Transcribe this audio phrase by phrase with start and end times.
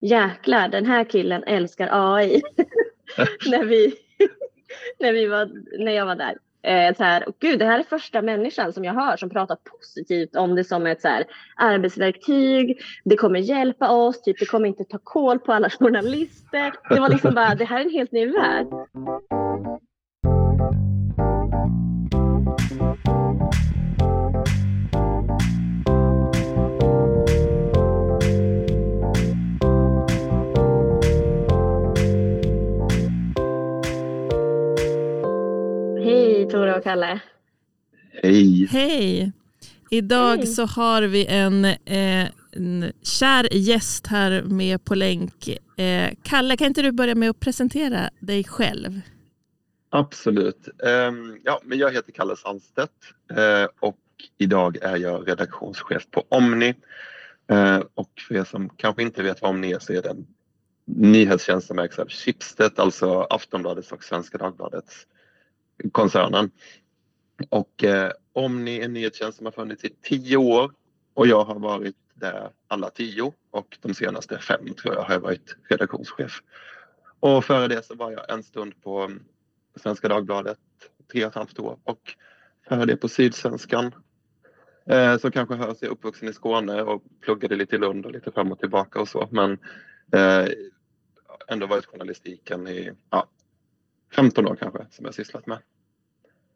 [0.00, 2.42] jäklar den här killen älskar AI.
[3.50, 3.94] när, vi,
[4.98, 5.50] när, vi var,
[5.84, 6.36] när jag var där.
[6.62, 9.56] Eh, så här, och gud, det här är första människan som jag hör som pratar
[9.56, 11.24] positivt om det som ett så här,
[11.56, 12.80] arbetsverktyg.
[13.04, 16.72] Det kommer hjälpa oss, typ, det kommer inte ta koll på alla journalister.
[16.88, 18.66] Det var liksom bara, det här är en helt ny värld.
[36.50, 37.20] Tora och Kalle.
[38.22, 38.66] Hej.
[38.66, 39.32] Hej.
[39.90, 40.46] Idag Hej.
[40.46, 45.48] så har vi en, eh, en kär gäst här med på länk.
[45.76, 49.00] Eh, Kalle, kan inte du börja med att presentera dig själv?
[49.90, 50.68] Absolut.
[51.08, 52.92] Um, ja, men jag heter Kalle Sandstedt
[53.32, 53.98] uh, och
[54.38, 56.74] idag är jag redaktionschef på Omni.
[57.52, 60.26] Uh, och för er som kanske inte vet vad Omni är så är det en
[60.84, 65.06] nyhetstjänst som ägs av Schibsted, alltså Aftonbladets och Svenska Dagbladets
[65.92, 66.50] koncernen.
[67.48, 70.72] Och eh, Omni är en nyhetstjänst som har funnits i tio år
[71.14, 75.20] och jag har varit där alla tio och de senaste fem tror jag har jag
[75.20, 76.42] varit redaktionschef.
[77.20, 79.24] Och före det så var jag en stund på mm,
[79.76, 80.58] Svenska Dagbladet,
[81.12, 82.14] tre och ett halvt år och
[82.68, 83.94] före det på Sydsvenskan.
[84.86, 88.12] Eh, som kanske hörs, jag är uppvuxen i Skåne och pluggade lite i Lund och
[88.12, 89.58] lite fram och tillbaka och så men
[90.12, 90.48] eh,
[91.48, 93.26] ändå varit journalistiken i ja,
[94.14, 95.58] 15 år kanske som jag sysslat med.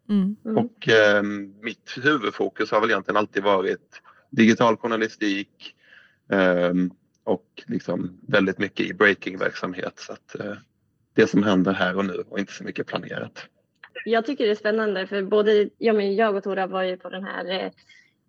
[0.08, 0.36] Mm.
[0.44, 0.58] Mm.
[0.58, 1.22] Och eh,
[1.60, 5.74] mitt huvudfokus har väl egentligen alltid varit digital journalistik
[6.32, 6.72] eh,
[7.24, 9.98] och liksom väldigt mycket i breaking-verksamhet.
[9.98, 10.54] Så att, eh,
[11.14, 13.46] det som händer här och nu och inte så mycket planerat.
[14.04, 17.08] Jag tycker det är spännande för både jag, men jag och Tora var ju på
[17.08, 17.70] den här eh,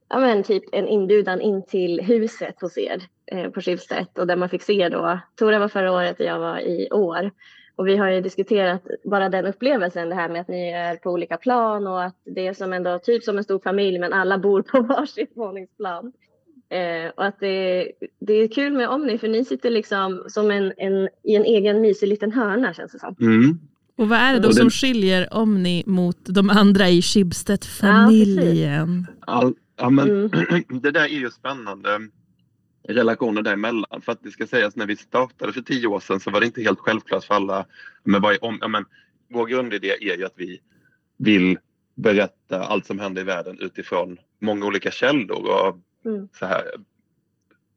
[0.10, 4.36] ja, men typ en inbjudan in till huset hos er eh, på Schibsted och där
[4.36, 5.20] man fick se då.
[5.36, 7.32] Tora var förra året och jag var i år.
[7.76, 11.12] Och vi har ju diskuterat bara den upplevelsen, det här med att ni är på
[11.12, 14.38] olika plan och att det är som ändå typ som en stor familj men alla
[14.38, 16.14] bor på varsitt våningsplan.
[16.70, 20.74] Eh, och att det, det är kul med Omni för ni sitter liksom som en,
[20.78, 23.16] en, i en egen mysig liten hörna känns det som.
[23.20, 23.60] Mm.
[23.98, 29.08] Och vad är det då som skiljer Omni mot de andra i Schibsted-familjen?
[29.28, 30.32] Ja, ja, men mm.
[30.82, 31.90] det där är ju spännande
[32.88, 34.02] relationer däremellan.
[34.02, 36.46] För att det ska sägas när vi startade för tio år sedan så var det
[36.46, 37.66] inte helt självklart för alla.
[38.04, 38.86] Men, vad om, ja, men,
[39.30, 40.62] vår grundidé är ju att vi
[41.18, 41.58] vill
[41.96, 45.46] berätta allt som händer i världen utifrån många olika källor.
[45.50, 46.28] Och mm.
[46.40, 46.64] så här,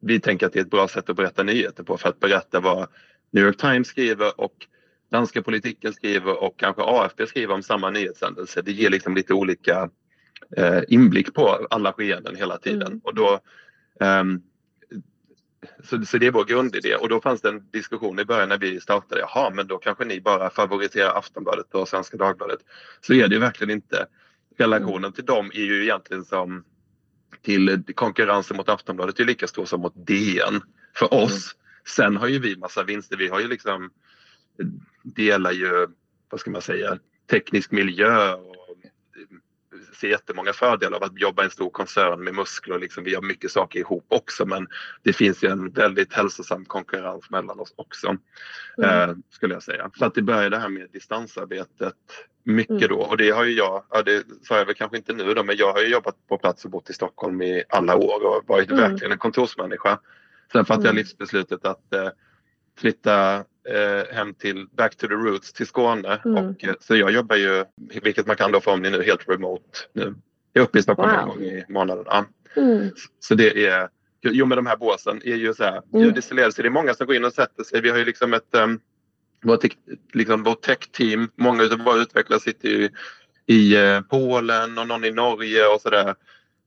[0.01, 2.61] vi tänker att det är ett bra sätt att berätta nyheter på för att berätta
[2.61, 2.89] vad
[3.31, 4.67] New York Times skriver och
[5.11, 8.63] danska politiken skriver och kanske AFP skriver om samma nyhetshändelse.
[8.63, 9.91] Det ger liksom lite olika
[10.57, 12.87] eh, inblick på alla skeenden hela tiden.
[12.87, 13.01] Mm.
[13.05, 13.41] Och då
[14.01, 14.43] um,
[15.85, 18.59] så, så det är vår grundidé och då fanns det en diskussion i början när
[18.59, 19.21] vi startade.
[19.21, 22.59] Jaha, men då kanske ni bara favoriserar Aftonbladet och Svenska Dagbladet.
[23.01, 24.07] Så är det ju verkligen inte.
[24.59, 26.65] Relationen till dem är ju egentligen som
[27.43, 30.61] till konkurrensen mot Aftonbladet är lika stor som mot DN
[30.95, 31.55] för oss.
[31.55, 31.59] Mm.
[31.87, 33.17] Sen har ju vi massa vinster.
[33.17, 33.91] Vi har ju liksom
[35.03, 35.87] delar ju,
[36.31, 36.99] vad ska man säga,
[37.31, 38.68] teknisk miljö och
[39.99, 42.79] ser jättemånga fördelar av att jobba i en stor koncern med muskler.
[42.79, 44.67] Liksom, vi gör mycket saker ihop också men
[45.03, 48.17] det finns ju en väldigt hälsosam konkurrens mellan oss också.
[48.79, 49.11] Mm.
[49.11, 49.91] Eh, skulle jag säga.
[49.99, 51.95] Så att det började här med distansarbetet
[52.45, 52.89] mycket mm.
[52.89, 55.43] då och det har ju jag, ja, det sa jag väl kanske inte nu då
[55.43, 58.43] men jag har ju jobbat på plats och bott i Stockholm i alla år och
[58.47, 58.91] varit mm.
[58.91, 59.99] verkligen en kontorsmänniska.
[60.53, 60.97] Sen fattade jag mm.
[60.97, 62.09] livsbeslutet att eh,
[62.79, 66.21] flytta eh, hem till Back to the Roots till Skåne.
[66.25, 66.45] Mm.
[66.45, 67.65] Och, eh, så jag jobbar ju,
[68.03, 70.15] vilket man kan då få om ni nu, helt remote nu.
[70.53, 71.21] Jag är uppe i Stockholm wow.
[71.21, 72.05] en gång i månaden.
[72.07, 72.25] Ja.
[72.57, 72.91] Mm.
[73.21, 73.89] Så det är,
[74.23, 76.15] jo med de här båsen är ju så här, mm.
[76.15, 77.81] det det är många som går in och sätter sig.
[77.81, 78.81] Vi har ju liksom ett, um,
[79.43, 79.65] vårt,
[80.13, 82.91] liksom vårt tech-team, många av våra utvecklare sitter ju
[83.47, 86.15] i uh, Polen och någon i Norge och sådär.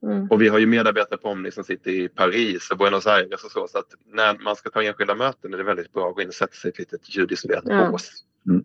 [0.04, 0.28] Mm.
[0.28, 3.52] Och vi har ju medarbetare på Omni som sitter i Paris och Buenos Aires och
[3.52, 3.68] så.
[3.68, 6.28] Så att när man ska ta enskilda möten är det väldigt bra att gå in
[6.28, 7.90] och sätta sig i ett litet ljudisolerat ja.
[7.92, 8.12] bås.
[8.48, 8.64] Mm.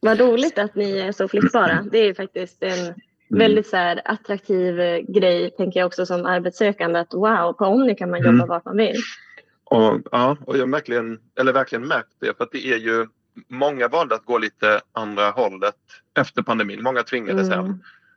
[0.00, 1.86] Vad roligt att ni är så flyttbara.
[1.92, 2.94] Det är faktiskt en mm.
[3.28, 6.98] väldigt så här, attraktiv eh, grej, tänker jag också som arbetssökande.
[6.98, 8.48] Att wow, på Omni kan man jobba mm.
[8.48, 8.96] vart man vill.
[9.64, 12.36] Och, ja, och jag har verkligen, eller verkligen märkt det.
[12.36, 13.06] För att det är ju,
[13.48, 15.74] många valde att gå lite andra hållet
[16.18, 16.82] efter pandemin.
[16.82, 17.58] Många tvingades mm.
[17.58, 17.70] hem.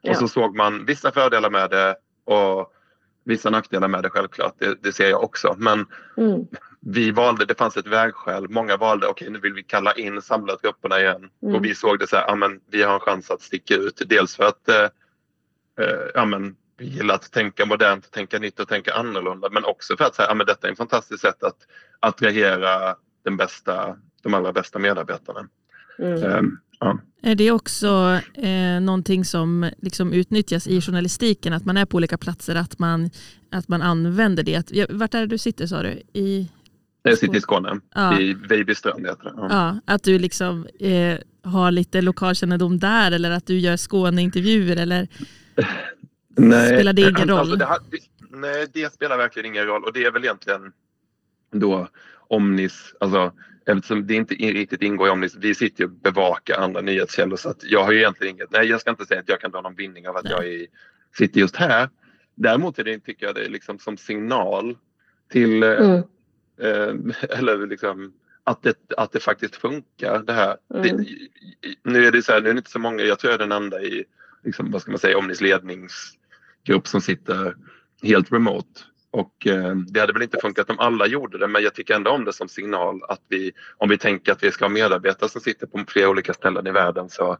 [0.03, 0.13] Och ja.
[0.13, 1.95] så såg man vissa fördelar med det
[2.29, 2.73] och
[3.23, 5.55] vissa nackdelar med det självklart, det, det ser jag också.
[5.57, 5.85] Men
[6.17, 6.47] mm.
[6.79, 8.49] vi valde, det fanns ett vägskäl.
[8.49, 11.29] Många valde, okej okay, nu vill vi kalla in samla trupperna igen.
[11.43, 11.55] Mm.
[11.55, 14.01] Och vi såg det så här, ja men vi har en chans att sticka ut.
[14.05, 14.89] Dels för att eh,
[15.79, 19.49] eh, ja, men, vi gillar att tänka modernt, tänka nytt och tänka annorlunda.
[19.49, 21.57] Men också för att säga, ja men detta är ett fantastiskt sätt att
[21.99, 25.47] attrahera den bästa, de allra bästa medarbetarna.
[25.99, 26.23] Mm.
[26.23, 26.99] Um, ja.
[27.21, 32.17] Är det också eh, någonting som liksom utnyttjas i journalistiken, att man är på olika
[32.17, 33.09] platser, att man,
[33.51, 34.87] att man använder det?
[34.89, 36.01] Vart är det du sitter sa du?
[36.13, 36.49] I
[37.03, 38.19] jag sitter i Skåne, ja.
[38.19, 39.33] i Vejbystrand heter det.
[39.35, 39.47] Ja.
[39.49, 39.93] ja.
[39.93, 45.07] att du liksom eh, har lite lokalkännedom där eller att du gör Skåneintervjuer eller
[46.37, 47.61] nej, spelar det ingen alltså, roll?
[47.61, 50.71] Alltså det, det, nej, det spelar verkligen ingen roll och det är väl egentligen
[51.51, 51.87] då
[52.27, 53.31] Omnis, alltså
[53.77, 57.49] eftersom det inte riktigt ingår i Omnis, vi sitter ju och bevakar andra nyhetskällor så
[57.49, 59.61] att jag har ju egentligen inget, nej jag ska inte säga att jag kan dra
[59.61, 60.33] någon vinning av att nej.
[60.33, 60.67] jag är,
[61.17, 61.89] sitter just här.
[62.35, 64.77] Däremot är det, tycker jag det är liksom som signal
[65.29, 66.03] till eh, mm
[66.61, 66.93] Eh,
[67.39, 68.13] eller liksom
[68.43, 70.57] att det, att det faktiskt funkar det här.
[70.73, 70.83] Mm.
[70.83, 71.05] Det,
[71.83, 73.47] nu är det så här, nu är det inte så många, jag tror jag är
[73.47, 74.05] den enda i
[74.43, 77.55] liksom, vad ska man säga, Omnis ledningsgrupp som sitter
[78.03, 78.81] helt remote.
[79.11, 82.11] Och eh, det hade väl inte funkat om alla gjorde det men jag tycker ändå
[82.11, 85.41] om det som signal att vi, om vi tänker att vi ska ha medarbetare som
[85.41, 87.37] sitter på flera olika ställen i världen så,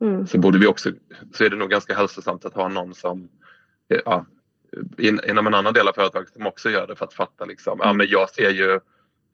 [0.00, 0.26] mm.
[0.26, 0.90] så borde vi också,
[1.34, 3.28] så är det nog ganska hälsosamt att ha någon som
[4.04, 4.26] ja,
[5.28, 7.92] inom en annan del av företaget som också gör det för att fatta liksom, ja
[7.92, 8.80] men jag ser ju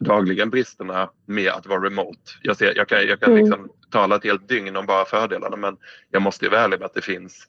[0.01, 2.33] dagligen bristerna med att vara remote.
[2.43, 3.45] Jag, ser, jag kan, jag kan mm.
[3.45, 5.77] liksom tala ett helt dygn om bara fördelarna men
[6.11, 7.47] jag måste ju vara ärlig med att det finns.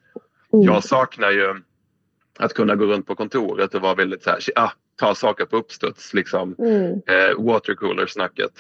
[0.53, 0.65] Mm.
[0.65, 1.61] Jag saknar ju
[2.39, 5.57] att kunna gå runt på kontoret och vara väldigt så här, ah, ta saker på
[5.57, 6.55] uppstuds liksom.
[6.59, 6.91] Mm.
[6.91, 8.51] Eh, watercooler-snacket.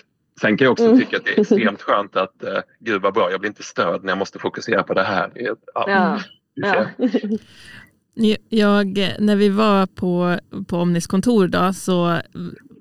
[0.41, 0.99] Sen kan jag också mm.
[0.99, 4.03] tycka att det är extremt skönt att eh, gud vad bra, jag blir inte störd
[4.03, 5.31] när jag måste fokusera på det här.
[5.35, 5.55] Ja.
[5.73, 6.19] ja.
[6.53, 6.87] ja.
[8.49, 12.17] Jag, när vi var på, på Omnis kontor då, så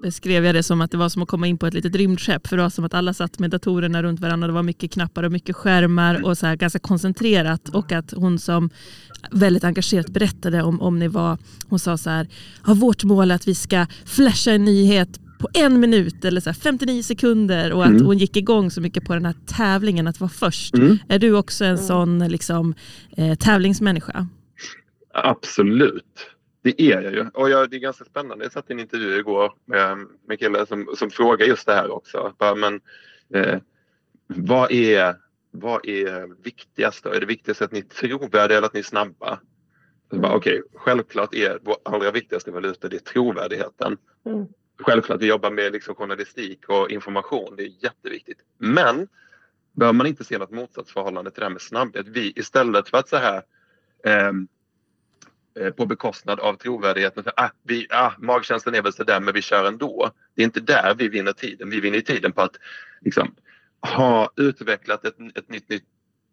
[0.03, 2.47] beskrev jag det som att det var som att komma in på ett litet rymdskepp.
[2.47, 4.47] För det var som att alla satt med datorerna runt varandra.
[4.47, 7.69] Det var mycket knappar och mycket skärmar och så här ganska koncentrerat.
[7.69, 8.71] Och att hon som
[9.31, 11.39] väldigt engagerat berättade om Omni var,
[11.69, 12.29] hon sa så här,
[12.67, 16.53] ja, vårt mål är att vi ska flasha en nyhet på en minut eller så
[16.53, 18.07] 59 sekunder och att mm.
[18.07, 20.75] hon gick igång så mycket på den här tävlingen att vara först.
[20.75, 20.99] Mm.
[21.09, 22.75] Är du också en sån liksom,
[23.17, 24.29] eh, tävlingsmänniska?
[25.15, 26.32] Absolut.
[26.63, 27.27] Det är jag ju.
[27.35, 28.45] Och jag, det är ganska spännande.
[28.45, 31.91] Jag satt i en intervju igår med, med killar som, som frågar just det här
[31.91, 32.35] också.
[32.39, 32.81] Bara, men,
[33.35, 33.59] eh,
[34.27, 35.17] vad, är,
[35.51, 37.05] vad är viktigast?
[37.05, 37.11] Då?
[37.11, 39.41] Är det viktigast att ni är trovärdiga eller att ni är snabba?
[40.11, 43.97] Okej, okay, självklart är vår allra viktigaste valuta det är trovärdigheten.
[44.27, 44.47] Mm.
[44.79, 47.57] Självklart, vi jobbar med liksom journalistik och information.
[47.57, 48.39] Det är jätteviktigt.
[48.59, 49.09] Men
[49.73, 52.09] bör man inte se något motsatsförhållande till det här med snabbhet?
[52.09, 53.43] Vi istället för att så här
[54.05, 54.33] Eh,
[55.77, 57.25] på bekostnad av trovärdigheten.
[57.25, 60.11] För, ah, vi, ah, magkänslan är väl sådär men vi kör ändå.
[60.35, 61.71] Det är inte där vi vinner tiden.
[61.71, 62.57] Vi vinner tiden på att
[63.01, 63.35] liksom,
[63.81, 65.85] ha utvecklat ett, ett nytt, nytt,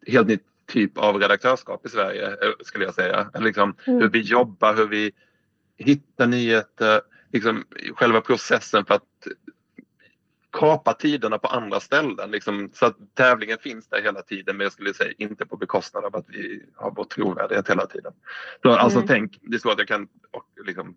[0.07, 3.29] helt nytt typ av redaktörskap i Sverige eh, skulle jag säga.
[3.39, 4.01] Liksom, mm.
[4.01, 5.11] Hur vi jobbar, hur vi
[5.77, 7.01] hittar nyheter,
[7.31, 7.63] liksom,
[7.95, 9.27] själva processen för att
[10.51, 12.31] kapa tiderna på andra ställen.
[12.31, 16.05] Liksom, så att tävlingen finns där hela tiden men jag skulle säga inte på bekostnad
[16.05, 18.13] av att vi har vår trovärdighet hela tiden.
[18.61, 19.07] Så, alltså mm.
[19.07, 20.95] tänk, det är så att jag kan, och, liksom,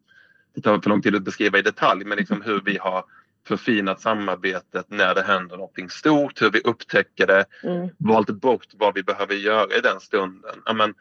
[0.55, 3.05] det tar för lång tid att beskriva i detalj, men liksom hur vi har
[3.47, 7.89] förfinat samarbetet när det händer någonting stort, hur vi upptäcker det, mm.
[7.99, 10.63] valt bort vad vi behöver göra i den stunden.
[10.65, 10.95] Ja, men,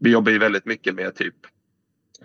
[0.00, 1.34] vi jobbar ju väldigt mycket med typ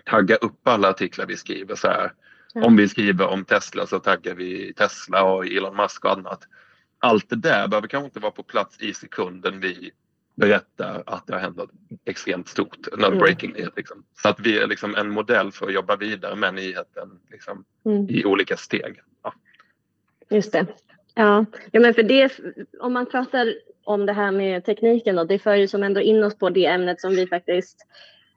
[0.04, 2.12] tagga upp alla artiklar vi skriver så här.
[2.54, 6.40] Om vi skriver om Tesla så taggar vi Tesla och Elon Musk och annat.
[6.98, 9.90] Allt det där behöver kanske inte vara på plats i sekunden vi
[10.34, 11.70] berättar att det har hänt något
[12.04, 13.18] extremt stort, något mm.
[13.18, 13.72] breaking nyhet.
[13.76, 14.04] Liksom.
[14.22, 18.10] Så att vi är liksom en modell för att jobba vidare med nyheten liksom, mm.
[18.10, 19.00] i olika steg.
[19.22, 19.34] Ja.
[20.30, 20.66] Just det.
[21.14, 21.44] Ja.
[21.70, 22.32] ja, men för det,
[22.80, 26.24] om man pratar om det här med tekniken då, det för ju som ändå in
[26.24, 27.86] oss på det ämnet som vi faktiskt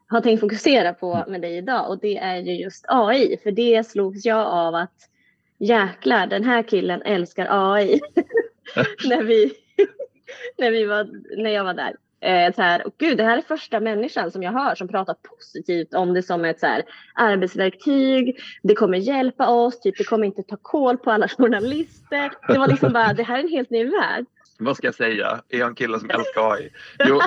[0.08, 1.32] har tänkt fokusera på mm.
[1.32, 3.38] med dig idag och det är ju just AI.
[3.44, 5.10] För det slogs jag av att
[5.60, 8.00] jäklar, den här killen älskar AI.
[9.10, 9.54] när, vi,
[10.58, 11.10] när, vi var,
[11.44, 11.96] när jag var där.
[12.20, 15.14] Eh, så här, och gud, det här är första människan som jag hör som pratar
[15.14, 16.84] positivt om det som ett så här,
[17.14, 18.40] arbetsverktyg.
[18.64, 22.32] Det kommer hjälpa oss, typ, det kommer inte ta koll på alla journalister.
[22.48, 24.26] Det var liksom bara, det här är en helt ny värld.
[24.60, 25.42] Vad ska jag säga?
[25.50, 26.70] Är jag en kille som älskar AI?
[27.06, 27.20] Jo,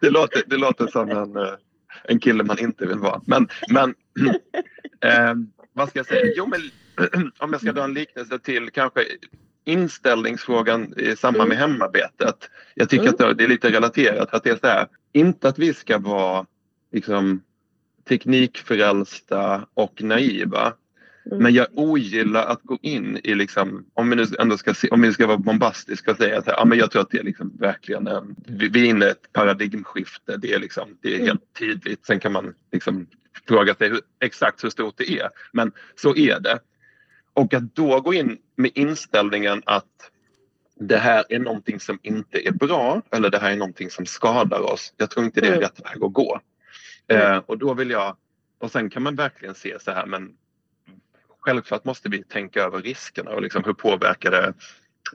[0.00, 1.54] det låter, det låter som en eh,
[2.04, 3.20] en kille man inte vill vara.
[3.26, 3.90] Men, men
[5.04, 5.34] eh,
[5.72, 6.32] vad ska jag säga?
[6.36, 6.60] Jo, men
[7.38, 9.04] om jag ska dra en liknelse till kanske
[9.64, 12.50] inställningsfrågan i samband med hemarbetet.
[12.74, 13.30] Jag tycker mm.
[13.30, 14.34] att det är lite relaterat.
[14.34, 16.46] Att det är så här, inte att vi ska vara
[16.92, 17.42] liksom,
[18.08, 20.72] teknikfrälsta och naiva.
[21.30, 21.42] Mm.
[21.42, 25.00] Men jag ogillar att gå in i, liksom, om vi nu ändå ska, se, om
[25.00, 27.56] vi ska vara bombastiska och säga att ja, men jag tror att det är liksom
[27.58, 30.36] verkligen en, vi, vi är inne i ett paradigmskifte.
[30.36, 31.26] Det är, liksom, det är mm.
[31.26, 32.06] helt tydligt.
[32.06, 33.06] Sen kan man liksom
[33.48, 35.28] fråga sig hur, exakt hur stort det är.
[35.52, 36.58] Men så är det.
[37.32, 40.10] Och att då gå in med inställningen att
[40.80, 44.60] det här är någonting som inte är bra eller det här är någonting som skadar
[44.60, 44.94] oss.
[44.96, 45.62] Jag tror inte det är mm.
[45.62, 46.40] rätt väg att gå.
[47.08, 47.32] Mm.
[47.32, 48.16] Eh, och då vill jag,
[48.58, 50.30] och sen kan man verkligen se så här men
[51.40, 54.54] självklart måste vi tänka över riskerna och liksom hur påverkar det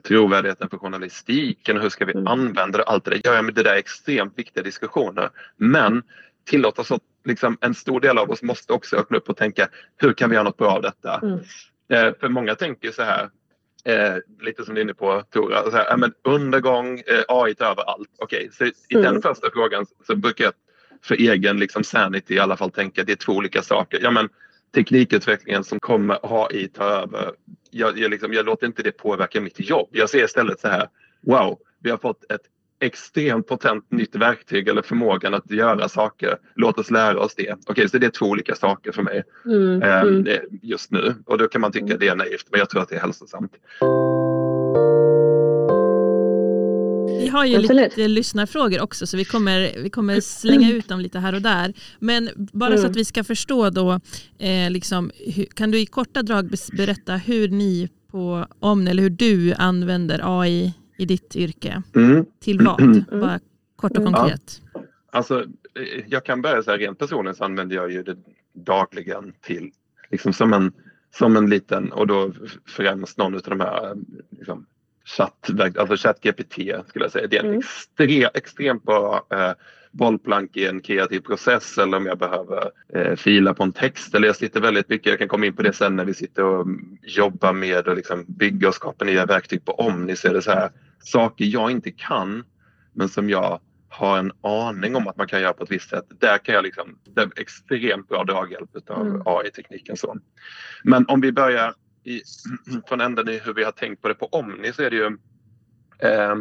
[0.04, 2.26] trovärdigheten för journalistiken och hur ska vi mm.
[2.26, 2.84] använda det?
[2.84, 3.20] Allt det där.
[3.24, 5.30] Ja, men det där är extremt viktiga diskussioner.
[5.56, 6.02] Men
[6.44, 9.68] tillåt oss att liksom, en stor del av oss måste också öppna upp och tänka
[9.96, 11.20] hur kan vi göra något bra av detta?
[11.22, 11.38] Mm.
[11.88, 13.30] Eh, för många tänker så här,
[13.84, 17.66] eh, lite som du är inne på Tora, så här, men undergång, eh, AI tar
[17.66, 18.10] över allt.
[18.18, 19.12] Okej, okay, så i mm.
[19.12, 20.52] den första frågan så brukar jag
[21.02, 23.98] för egen liksom, sanity i alla fall tänka att det är två olika saker.
[24.02, 24.28] Ja, men,
[24.74, 27.32] teknikutvecklingen som kommer AI ta över,
[27.70, 29.88] jag, jag, liksom, jag låter inte det påverka mitt jobb.
[29.92, 30.88] Jag ser istället så här,
[31.22, 32.40] wow, vi har fått ett
[32.80, 36.38] extremt potent nytt verktyg eller förmågan att göra saker.
[36.54, 37.52] Låt oss lära oss det.
[37.52, 40.26] Okej, okay, så det är två olika saker för mig mm, eh, mm.
[40.62, 42.96] just nu och då kan man tycka det är naivt men jag tror att det
[42.96, 43.52] är hälsosamt.
[47.18, 47.96] Vi har ju Absolut.
[47.96, 51.72] lite lyssnarfrågor också så vi kommer, vi kommer slänga ut dem lite här och där.
[51.98, 52.80] Men bara mm.
[52.80, 54.00] så att vi ska förstå då,
[54.38, 59.10] eh, liksom, hur, kan du i korta drag berätta hur ni på Omni eller hur
[59.10, 61.82] du använder AI i ditt yrke?
[61.94, 62.26] Mm.
[62.40, 62.80] Till vad?
[62.80, 63.04] Mm.
[63.10, 63.40] Bara
[63.76, 64.62] kort och konkret.
[64.74, 64.80] Ja.
[65.12, 68.16] Alltså, eh, jag kan börja så här, rent personligen så använder jag ju det
[68.52, 69.70] dagligen till
[70.10, 70.72] liksom som en,
[71.18, 72.32] som en liten och då
[72.66, 73.96] främst någon av de här
[74.30, 74.66] liksom,
[75.06, 76.54] chatt, alltså ChatGPT
[76.88, 77.26] skulle jag säga.
[77.26, 77.58] Det är en mm.
[77.58, 79.52] extre, extremt bra eh,
[79.90, 84.26] bollplank i en kreativ process eller om jag behöver eh, fila på en text eller
[84.26, 86.66] jag sitter väldigt mycket, jag kan komma in på det sen när vi sitter och
[87.02, 90.50] jobbar med att liksom bygga och skapa nya verktyg på Omni så är det så
[90.50, 92.44] här saker jag inte kan
[92.92, 96.04] men som jag har en aning om att man kan göra på ett visst sätt.
[96.18, 99.22] Där kan jag liksom, det är extremt bra draghjälp av mm.
[99.24, 99.96] AI-tekniken.
[99.96, 100.16] Så.
[100.84, 101.74] Men om vi börjar
[102.06, 102.22] i,
[102.88, 105.06] från änden i hur vi har tänkt på det på Omni så är det ju
[105.98, 106.34] eh,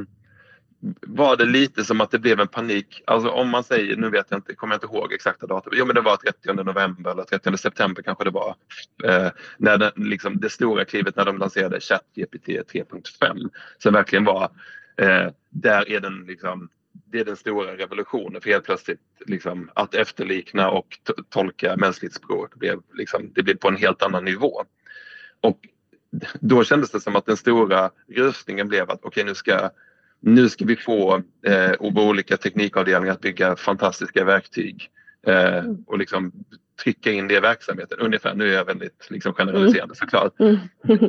[1.02, 3.02] var det lite som att det blev en panik.
[3.08, 5.74] Alltså om man säger, nu vet jag inte, kommer jag inte ihåg exakta datum.
[5.76, 8.56] Jo men det var 30 november eller 30 september kanske det var.
[9.04, 13.50] Eh, när det, liksom, det stora klivet när de lanserade ChatGPT 3.5.
[13.78, 14.44] Som verkligen var,
[14.98, 16.70] eh, där är den liksom
[17.06, 20.88] det är den stora revolutionen för helt plötsligt liksom, att efterlikna och
[21.30, 24.66] tolka mänskligt språk blev, liksom, det blev på en helt annan nivå.
[25.46, 25.68] Och
[26.40, 29.70] då kändes det som att den stora röstningen blev att okej okay, nu ska
[30.20, 34.90] nu ska vi få eh, olika teknikavdelningar att bygga fantastiska verktyg
[35.28, 35.84] eh, mm.
[35.88, 36.32] och liksom
[36.84, 38.36] trycka in det i verksamheten ungefär.
[38.36, 39.96] Nu är jag väldigt liksom, generaliserande mm.
[39.96, 40.40] såklart.
[40.40, 40.58] Mm.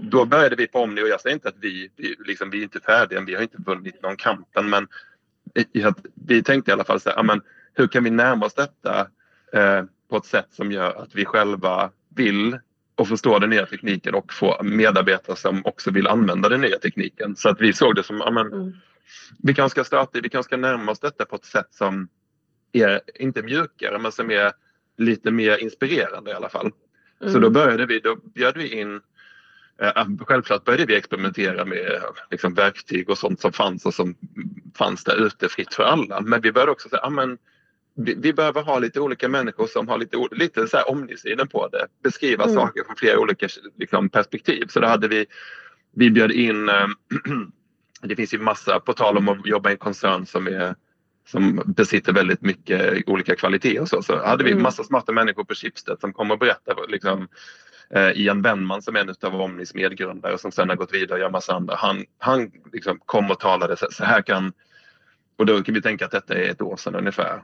[0.11, 2.63] Då började vi på Omni och jag säger inte att vi, vi, liksom, vi är
[2.63, 4.89] inte färdiga, vi har inte vunnit någon kampen men
[6.15, 7.41] vi tänkte i alla fall så här, men
[7.75, 9.01] hur kan vi närma oss detta
[9.53, 12.59] eh, på ett sätt som gör att vi själva vill
[12.97, 17.37] och förstå den nya tekniken och få medarbetare som också vill använda den nya tekniken.
[17.37, 18.73] Så att vi såg det som, ja, men, mm.
[19.43, 22.09] vi kanske ska starta, vi kanske ska närma oss detta på ett sätt som
[22.73, 24.53] är, inte mjukare, men som är
[24.99, 26.71] lite mer inspirerande i alla fall.
[27.21, 27.33] Mm.
[27.33, 29.01] Så då började vi, då bjöd vi in
[29.83, 34.15] eh, Självklart började vi experimentera med liksom, verktyg och sånt som fanns och som
[34.75, 36.21] fanns där ute fritt för alla.
[36.21, 37.39] Men vi började också säga, ja, men,
[37.97, 41.69] vi, vi, behöver ha lite olika människor som har lite, lite så här omnisynen på
[41.69, 41.87] det.
[42.03, 42.57] Beskriva mm.
[42.57, 44.67] saker från flera olika liksom, perspektiv.
[44.69, 45.27] Så då hade vi,
[45.95, 46.87] vi bjöd in, äh,
[48.03, 50.75] det finns ju massa, på tal om att jobba i en koncern som är
[51.29, 54.63] som besitter väldigt mycket olika kvaliteter och så, så hade vi mm.
[54.63, 57.29] massa smarta människor på Schibsted som kom och berättade liksom,
[57.91, 61.21] eh, Ian Wennman som är en av Omnis medgrundare som sen har gått vidare och
[61.21, 61.75] gör massa andra.
[61.77, 64.53] Han, han liksom kom och talade så, så här kan
[65.37, 67.43] och då kan vi tänka att detta är ett år sedan ungefär.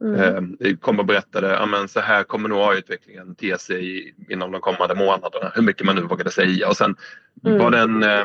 [0.00, 0.56] Mm.
[0.60, 4.94] Eh, kom och berättade att så här kommer nog AI-utvecklingen te sig inom de kommande
[4.94, 5.52] månaderna.
[5.54, 6.68] Hur mycket man nu vågade säga.
[6.68, 6.96] Och sen
[7.44, 7.58] mm.
[7.58, 8.24] var det en eh,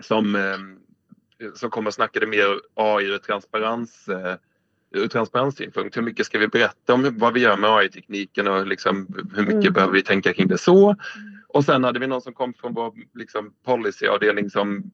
[0.00, 0.58] som, eh,
[1.54, 4.34] som kom och snackade mer AI ur transparens eh,
[4.94, 5.96] ur transparenssynpunkt.
[5.96, 9.60] Hur mycket ska vi berätta om vad vi gör med AI-tekniken och liksom, hur mycket
[9.60, 9.72] mm.
[9.72, 10.88] behöver vi tänka kring det så?
[10.88, 10.98] Mm.
[11.48, 14.90] Och sen hade vi någon som kom från vår liksom, policyavdelning som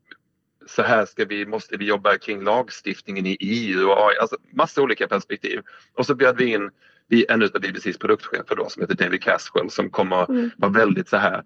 [0.69, 5.09] så här ska vi, måste vi jobba kring lagstiftningen i EU och alltså massa olika
[5.09, 5.61] perspektiv.
[5.95, 6.71] Och så bjöd vi in
[7.09, 10.51] vi, en av BBCs produktchefer då som heter David Caswell som kommer mm.
[10.57, 11.43] vara väldigt så här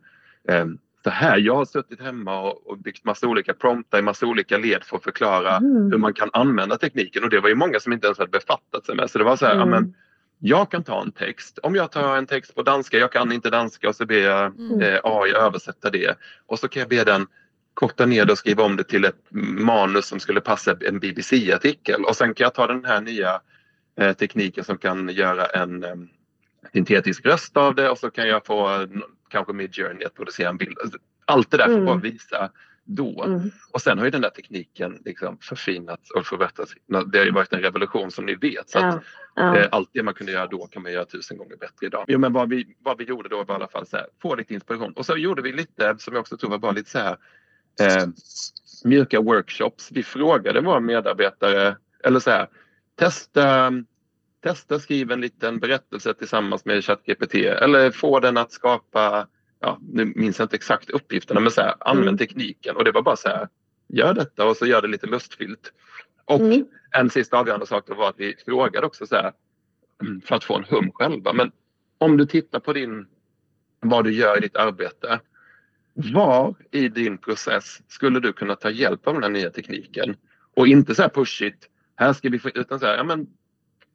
[0.48, 0.66] eh,
[1.04, 4.58] så här, jag har suttit hemma och, och byggt massa olika promptar i massa olika
[4.58, 5.90] led för att förklara mm.
[5.92, 8.86] hur man kan använda tekniken och det var ju många som inte ens hade befattat
[8.86, 9.10] sig med.
[9.10, 9.68] Så det var så här, mm.
[9.68, 9.94] amen,
[10.38, 11.58] jag kan ta en text.
[11.62, 14.46] Om jag tar en text på danska, jag kan inte danska och så ber jag
[14.58, 14.80] mm.
[14.80, 16.18] eh, AI översätta det.
[16.46, 17.26] Och så kan jag be den
[17.74, 22.04] korta ner det och skriva om det till ett manus som skulle passa en BBC-artikel
[22.04, 23.40] och sen kan jag ta den här nya
[23.98, 25.94] eh, tekniken som kan göra en, eh,
[26.72, 28.86] syntetisk röst av det och så kan jag få
[29.28, 30.78] kanske Midjourney att producera en bild.
[30.82, 31.86] Alltså, allt det där får mm.
[31.86, 32.50] bara visa
[32.84, 33.24] då.
[33.24, 33.50] Mm.
[33.72, 36.74] Och sen har ju den där tekniken liksom förfinats och förbättrats.
[37.12, 38.70] Det har ju varit en revolution som ni vet.
[38.70, 39.00] Så ja.
[39.34, 39.56] Ja.
[39.56, 42.04] Eh, allt det man kunde göra då kan man göra tusen gånger bättre idag.
[42.08, 44.34] Jo, men vad vi, vad vi gjorde då var i alla fall så här, få
[44.34, 44.92] lite inspiration.
[44.92, 47.16] Och så gjorde vi lite, som jag också tror var bara lite så här,
[47.80, 48.06] eh,
[48.84, 49.88] mjuka workshops.
[49.92, 52.48] Vi frågade våra medarbetare, eller så här,
[52.98, 53.72] testa
[54.42, 59.26] testa skriva en liten berättelse tillsammans med ChatGPT eller få den att skapa
[59.60, 62.18] ja, nu minns jag inte exakt uppgifterna, men så här, använd mm.
[62.18, 63.48] tekniken och det var bara så här,
[63.88, 65.72] gör detta och så gör det lite lustfyllt.
[66.24, 66.64] Och mm.
[66.90, 69.32] en sista avgörande sak var att vi frågade också så här,
[70.02, 71.52] mm, för att få en hum själva, men
[71.98, 73.06] om du tittar på din,
[73.80, 75.20] vad du gör i ditt arbete,
[75.94, 80.16] var i din process skulle du kunna ta hjälp av den här nya tekniken?
[80.56, 83.26] Och inte så här pushigt, här ska vi få, utan så här, ja men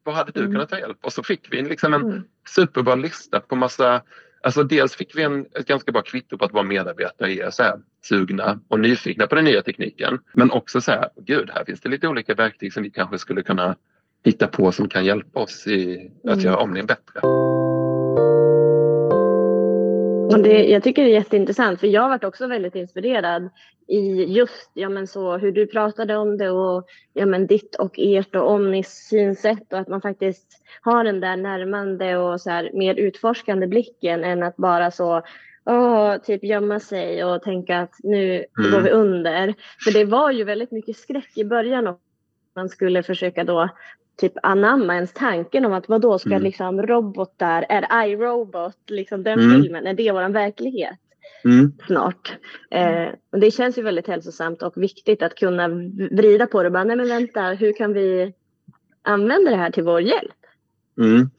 [0.02, 0.52] vad hade du mm.
[0.52, 0.98] kunnat ta hjälp?
[1.00, 2.22] Och så fick vi liksom en mm.
[2.54, 4.02] superbra lista på massa
[4.42, 7.62] Alltså dels fick vi en, ett ganska bra kvitto på att våra medarbetare är så
[7.62, 10.18] här, sugna och nyfikna på den nya tekniken.
[10.32, 13.42] Men också så här, gud, här finns det lite olika verktyg som vi kanske skulle
[13.42, 13.76] kunna
[14.24, 16.44] hitta på som kan hjälpa oss i att mm.
[16.44, 17.20] göra omningen bättre.
[20.32, 23.50] Och det, jag tycker det är jätteintressant för jag har varit också väldigt inspirerad
[23.88, 27.94] i just ja, men så, hur du pratade om det och ja, men ditt och
[27.98, 30.46] ert och Omnis synsätt och att man faktiskt
[30.80, 35.22] har den där närmande och så här, mer utforskande blicken än att bara så
[35.64, 38.70] oh, typ gömma sig och tänka att nu mm.
[38.72, 39.54] går vi under.
[39.84, 41.96] För det var ju väldigt mycket skräck i början
[42.56, 43.68] man skulle försöka då
[44.18, 46.42] typ anamma ens tanken om att vad då ska mm.
[46.42, 49.62] liksom robotar, är iRobot, liksom den mm.
[49.62, 50.98] filmen, är det vår verklighet?
[51.44, 51.72] Mm.
[51.86, 52.36] snart.
[52.70, 55.68] Eh, och det känns ju väldigt hälsosamt och viktigt att kunna
[56.10, 58.34] vrida på det och bara, nej men vänta, hur kan vi
[59.02, 60.36] använda det här till vår hjälp?
[61.00, 61.30] Mm.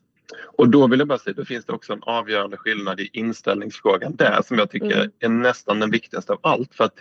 [0.57, 4.15] Och då vill jag bara säga, då finns det också en avgörande skillnad i inställningsfrågan
[4.15, 5.11] där som jag tycker mm.
[5.19, 6.75] är nästan den viktigaste av allt.
[6.75, 6.95] För att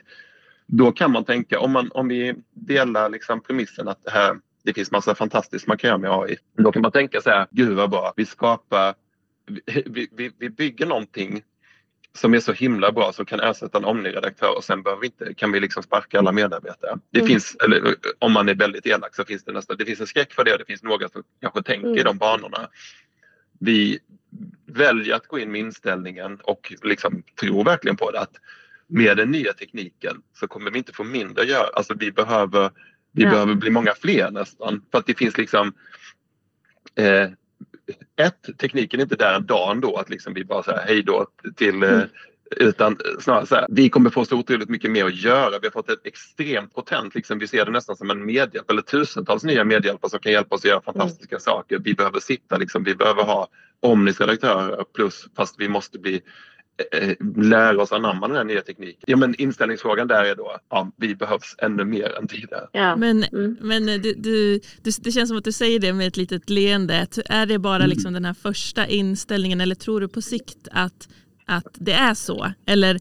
[0.67, 4.75] då kan man tänka, om, man, om vi delar liksom premissen att det här det
[4.75, 6.37] finns massa fantastiskt man kan göra med AI.
[6.57, 8.95] Då kan man tänka så här, gud vad bra, vi skapar,
[9.67, 11.43] vi, vi, vi bygger någonting
[12.13, 15.53] som är så himla bra som kan ersätta en Omni-redaktör och sen vi inte, kan
[15.53, 16.99] vi liksom sparka alla medarbetare.
[17.11, 17.29] Det mm.
[17.29, 20.33] finns, eller om man är väldigt elak så finns det nästan, det finns en skräck
[20.33, 21.99] för det och det finns några som kanske tänker mm.
[21.99, 22.69] i de banorna.
[23.61, 23.99] Vi
[24.67, 28.37] väljer att gå in med inställningen och liksom tror verkligen på det att
[28.87, 31.67] med den nya tekniken så kommer vi inte få mindre att göra.
[31.75, 32.71] Alltså vi behöver,
[33.19, 33.31] vi ja.
[33.31, 35.73] behöver bli många fler nästan för att det finns liksom
[36.95, 37.31] eh,
[38.17, 41.27] ett, tekniken är inte där en dag ändå att liksom vi bara säger hej då
[41.57, 42.09] till eh, mm.
[42.57, 45.59] Utan snarare så här, vi kommer få så otroligt mycket mer att göra.
[45.59, 48.83] Vi har fått ett extremt potent, liksom, vi ser det nästan som en medhjälp eller
[48.83, 51.41] tusentals nya medhjälpare som kan hjälpa oss att göra fantastiska mm.
[51.41, 51.79] saker.
[51.79, 53.49] Vi behöver sitta, liksom, vi behöver ha
[53.81, 56.21] Omnis redaktörer plus fast vi måste bli
[57.37, 59.03] lära oss anamma den här nya tekniken.
[59.07, 62.69] Ja, men inställningsfrågan där är då, ja, vi behövs ännu mer än tidigare.
[62.73, 62.97] Ja.
[62.97, 63.57] Men, mm.
[63.61, 67.07] men du, du, du, det känns som att du säger det med ett litet leende.
[67.27, 67.89] Är det bara mm.
[67.89, 71.09] liksom den här första inställningen eller tror du på sikt att,
[71.47, 72.53] att det är så?
[72.67, 72.99] Eller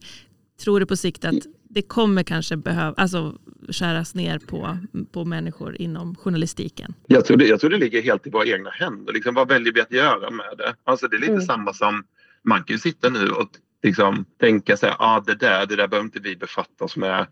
[0.60, 3.38] tror du på sikt att det kommer kanske behöva alltså,
[3.68, 4.78] skäras ner på,
[5.12, 6.94] på människor inom journalistiken?
[7.06, 9.12] Jag tror, det, jag tror det ligger helt i våra egna händer.
[9.12, 10.74] Liksom, vad väljer vi att göra med det?
[10.84, 11.44] Alltså, det är lite mm.
[11.44, 12.04] samma som
[12.42, 13.50] man kan ju sitta nu och
[13.82, 17.26] liksom tänka sig ah, det där, det där behöver inte vi befatta oss med.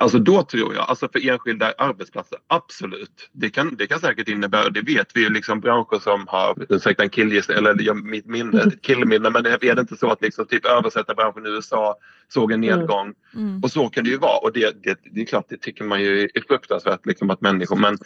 [0.00, 3.30] Alltså då tror jag, alltså för enskilda arbetsplatser, absolut.
[3.32, 7.02] Det kan, det kan säkert innebära, det vet vi ju, liksom branscher som har, ursäkta
[7.02, 8.70] en killgissning, eller jag, mitt minne, mm.
[8.82, 11.96] killminne, men är det inte så att liksom typ översättarbranschen i USA
[12.28, 12.78] såg en mm.
[12.78, 13.14] nedgång?
[13.34, 13.60] Mm.
[13.62, 16.02] Och så kan det ju vara och det, det, det är klart, det tycker man
[16.02, 17.98] ju är fruktansvärt liksom att människor, men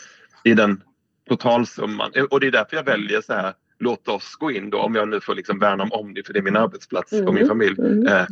[0.44, 0.83] i den
[1.28, 4.94] totalsumman, och det är därför jag väljer så här låt oss gå in då om
[4.94, 7.48] jag nu får liksom värna om Omni för det är min arbetsplats och min mm.
[7.48, 7.80] familj.
[7.80, 8.06] Mm.
[8.06, 8.26] Eh,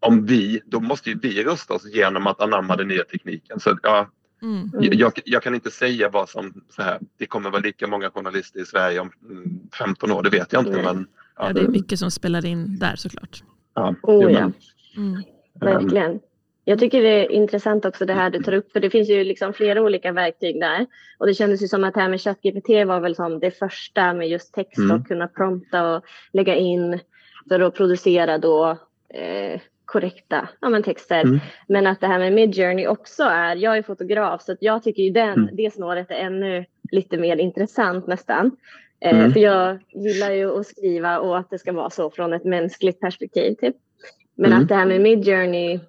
[0.00, 3.60] om vi, då måste ju vi rusta oss genom att anamma den nya tekniken.
[3.60, 4.10] Så, ja,
[4.42, 4.70] mm.
[4.80, 8.60] jag, jag, kan inte säga vad som så här, det kommer vara lika många journalister
[8.60, 9.10] i Sverige om
[9.78, 10.82] 15 år, det vet jag inte.
[10.82, 11.46] Men, ja.
[11.46, 13.42] ja det är mycket som spelar in där såklart.
[13.74, 14.52] Ja, oh, ja.
[14.96, 15.22] Mm.
[15.60, 16.20] Verkligen.
[16.68, 19.24] Jag tycker det är intressant också det här du tar upp, för det finns ju
[19.24, 20.86] liksom flera olika verktyg där.
[21.18, 24.14] Och det kändes ju som att det här med ChatGPT var väl som det första
[24.14, 24.96] med just text mm.
[24.96, 27.00] och kunna prompta och lägga in
[27.48, 28.70] för att producera då
[29.14, 31.20] eh, korrekta ja, men texter.
[31.20, 31.38] Mm.
[31.68, 35.10] Men att det här med Midjourney också är, jag är fotograf så jag tycker ju
[35.10, 35.48] den, mm.
[35.52, 38.56] det snåret är ännu lite mer intressant nästan.
[39.00, 39.32] Eh, mm.
[39.32, 43.00] För jag gillar ju att skriva och att det ska vara så från ett mänskligt
[43.00, 43.54] perspektiv.
[43.54, 43.76] Typ.
[44.34, 44.62] Men mm.
[44.62, 45.80] att det här med Midjourney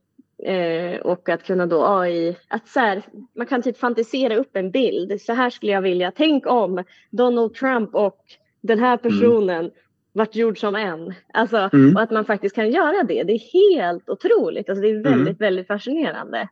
[0.43, 3.01] Eh, och att kunna då AI, att så här,
[3.35, 5.21] man kan typ fantisera upp en bild.
[5.21, 8.19] Så här skulle jag vilja, tänk om Donald Trump och
[8.61, 9.71] den här personen mm.
[10.13, 11.13] varit gjord som en.
[11.33, 11.95] Alltså, mm.
[11.95, 13.23] Och att man faktiskt kan göra det.
[13.23, 14.69] Det är helt otroligt.
[14.69, 15.03] Alltså, det är mm.
[15.03, 15.35] väldigt, mm.
[15.37, 16.49] väldigt fascinerande.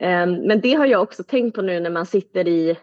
[0.00, 2.76] Um, men det har jag också tänkt på nu när man sitter i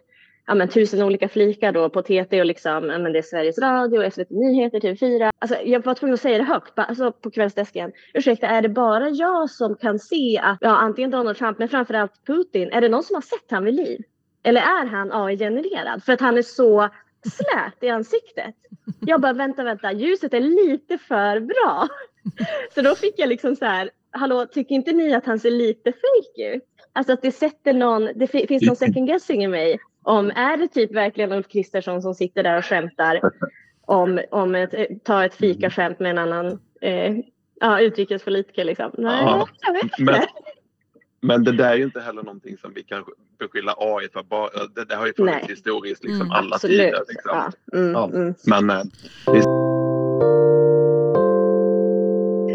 [0.47, 3.60] ja, men, tusen olika flikar då på TT och liksom, ja, men det är Sveriges
[3.60, 5.31] Radio, SVT Nyheter, TV4.
[5.39, 7.91] Alltså, jag var tvungen att säga det högt alltså, på kvällsdesken.
[8.13, 12.25] Ursäkta, är det bara jag som kan se att ja, antingen Donald Trump men framförallt
[12.27, 14.01] Putin, är det någon som har sett han vid liv?
[14.43, 16.03] Eller är han AI-genererad?
[16.03, 16.89] För att han är så
[17.25, 18.55] slät i ansiktet.
[18.99, 21.88] Jag bara vänta, vänta, ljuset är lite för bra.
[22.75, 25.91] Så då fick jag liksom så här, hallå, tycker inte ni att han ser lite
[25.91, 26.63] fake ut?
[26.93, 30.67] Alltså att det sätter någon, det finns någon second guessing i mig om är det
[30.67, 33.21] typ verkligen Ulf Kristersson som sitter där och skämtar
[33.81, 37.15] om, om ett, ta ett fikaskämt med en annan eh,
[37.59, 38.91] ja, utrikespolitiker liksom.
[38.97, 40.03] Nej, ja, jag vet inte.
[40.03, 40.21] Men,
[41.21, 43.03] men det där är ju inte heller någonting som vi kan
[43.39, 44.23] beskylla AI för.
[44.23, 46.77] Bara, det, det har ju funnits historiskt liksom mm, alla absolut.
[46.77, 47.03] tider.
[47.07, 47.31] Liksom.
[47.33, 48.05] Ja, mm, ja.
[48.05, 48.33] Mm.
[48.45, 48.83] Men, eh,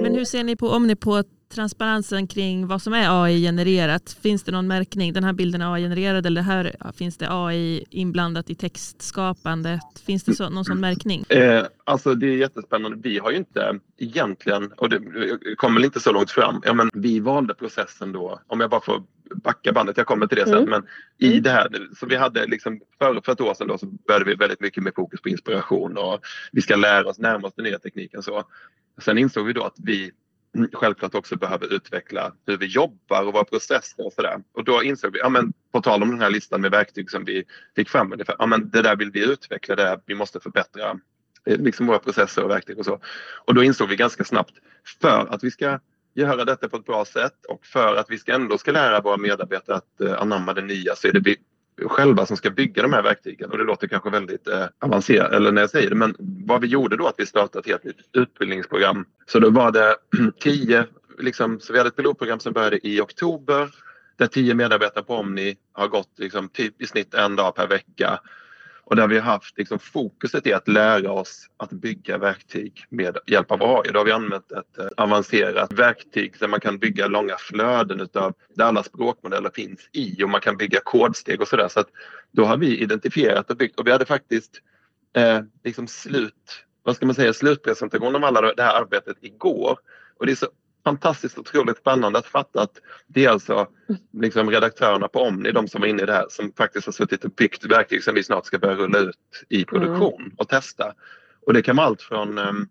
[0.03, 1.23] men hur ser ni på om ni på
[1.55, 4.17] transparensen kring vad som är AI-genererat?
[4.23, 5.13] Finns det någon märkning?
[5.13, 9.81] Den här bilden är AI-genererad eller här finns det AI inblandat i textskapandet?
[10.07, 11.25] Finns det så, någon sån märkning?
[11.29, 12.99] Eh, alltså det är jättespännande.
[13.03, 15.01] Vi har ju inte egentligen, och det
[15.57, 19.03] kommer inte så långt fram, ja, men vi valde processen då, om jag bara får
[19.35, 20.71] backa bandet, jag kommer till det sen, mm.
[20.71, 20.87] men
[21.19, 21.43] i mm.
[21.43, 24.35] det här, så vi hade liksom, för, för ett år sedan då så började vi
[24.35, 26.21] väldigt mycket med fokus på inspiration och
[26.53, 28.45] vi ska lära oss närma oss den nya tekniken så.
[29.03, 30.11] Sen insåg vi då att vi
[30.73, 34.43] självklart också behöver utveckla hur vi jobbar och våra processer och sådär.
[34.53, 37.25] Och då insåg vi, ja men på tal om den här listan med verktyg som
[37.25, 37.45] vi
[37.77, 41.01] fick fram ungefär, ja men det där vill vi utveckla, det där vi måste förbättra
[41.47, 43.01] eh, liksom våra processer och verktyg och så.
[43.45, 44.55] Och då insåg vi ganska snabbt,
[45.01, 45.79] för att vi ska
[46.15, 47.47] göra detta på ett bra sätt.
[47.49, 50.95] Och för att vi ska ändå ska lära våra medarbetare att eh, anamma det nya
[50.95, 51.37] så är det vi
[51.87, 53.51] själva som ska bygga de här verktygen.
[53.51, 56.67] Och det låter kanske väldigt eh, avancerat eller när jag säger det men vad vi
[56.67, 59.05] gjorde då att vi startade ett helt nytt utbildningsprogram.
[59.27, 59.97] Så då var det
[60.41, 60.87] tio,
[61.19, 63.71] liksom, så vi hade ett pilotprogram som började i oktober
[64.17, 68.21] där tio medarbetare på Omni har gått liksom, typ i snitt en dag per vecka
[68.91, 73.19] och där vi har haft liksom, fokuset i att lära oss att bygga verktyg med
[73.27, 73.91] hjälp av AI.
[73.93, 78.35] Då har vi använt ett eh, avancerat verktyg där man kan bygga långa flöden utav
[78.55, 81.69] där alla språkmodeller finns i och man kan bygga kodsteg och sådär.
[81.69, 81.89] Så att
[82.31, 84.61] då har vi identifierat och byggt och vi hade faktiskt
[85.17, 89.79] eh, liksom slut, vad ska man säga, slutpresentation av alla det här arbetet igår.
[90.19, 90.47] Och det är så
[90.85, 93.69] fantastiskt otroligt spännande att fatta att det är alltså
[94.13, 97.25] liksom redaktörerna på Omni, de som var inne i det här, som faktiskt har suttit
[97.25, 100.35] och byggt verktyg som vi snart ska börja rulla ut i produktion mm.
[100.37, 100.95] och testa.
[101.47, 102.69] Och det kan vara allt från ehm,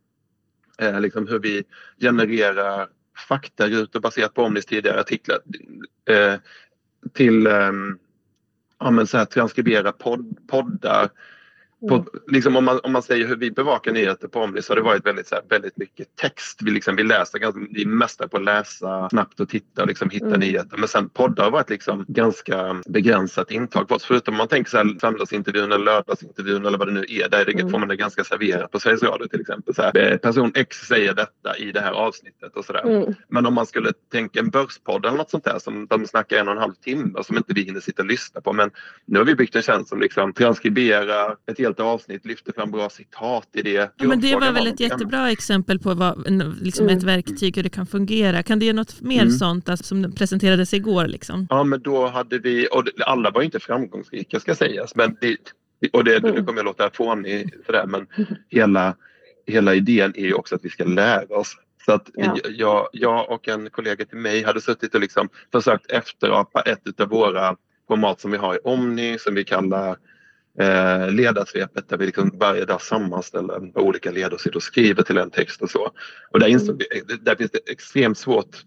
[0.77, 1.63] eh, liksom hur vi
[1.99, 2.87] genererar
[3.27, 5.39] faktarutor baserat på Omnis tidigare artiklar
[6.09, 6.35] eh,
[7.13, 7.71] till eh,
[8.79, 11.09] ja, men så här, transkribera podd, poddar
[11.87, 12.05] på, mm.
[12.27, 14.81] liksom om, man, om man säger hur vi bevakar nyheter på Omni så har det
[14.81, 16.61] varit väldigt, så här, väldigt mycket text.
[16.61, 19.87] Vi, liksom, vi läser ganska, vi är mesta på att läsa snabbt och titta och
[19.87, 20.39] liksom hitta mm.
[20.39, 20.77] nyheter.
[20.77, 24.05] Men sen poddar har varit liksom ganska begränsat intag på oss.
[24.05, 27.29] Förutom om man tänker så här söndagsintervjun eller lördagsintervjun eller vad det nu är.
[27.29, 27.69] Där mm.
[27.69, 29.75] får man det ganska serverat på Sveriges Radio till exempel.
[29.75, 32.87] Så här, eh, person X säger detta i det här avsnittet och sådär.
[32.87, 33.13] Mm.
[33.27, 36.47] Men om man skulle tänka en börspodd eller något sånt där som de snackar en
[36.47, 38.53] och en halv timme som inte vi hinner sitta och lyssna på.
[38.53, 38.71] Men
[39.05, 42.71] nu har vi byggt en tjänst som liksom transkriberar ett helt helt avsnitt lyfter fram
[42.71, 43.93] bra citat i det.
[43.97, 46.29] Ja, men det var väl ett jättebra exempel på vad,
[46.61, 46.97] liksom mm.
[46.97, 48.43] ett verktyg hur det kan fungera.
[48.43, 49.31] Kan du ge något mer mm.
[49.31, 51.07] sånt alltså, som presenterades igår?
[51.07, 51.47] Liksom?
[51.49, 55.37] Ja, men då hade vi, och alla var inte framgångsrika ska sägas, men det,
[55.93, 56.35] och det, mm.
[56.35, 58.07] nu kommer jag låta fånig sådär, men
[58.49, 58.95] hela,
[59.47, 61.55] hela idén är ju också att vi ska lära oss
[61.85, 62.37] så att ja.
[62.49, 67.09] jag, jag och en kollega till mig hade suttit och liksom försökt efterapa ett av
[67.09, 67.55] våra
[67.87, 69.97] format som vi har i Omni som vi kallar
[70.59, 75.61] eh, ledarsvepet där vi liksom varje dag sammanställer olika ledarsidor och skriver till en text
[75.61, 75.91] och så.
[76.31, 78.57] Och där insåg vi, där finns det extremt svårt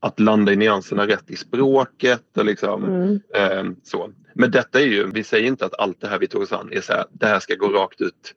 [0.00, 3.20] att landa i nyanserna rätt i språket och liksom mm.
[3.34, 4.12] eh, så.
[4.34, 6.72] Men detta är ju, vi säger inte att allt det här vi tog oss an
[6.72, 8.34] är så här, det här ska gå rakt ut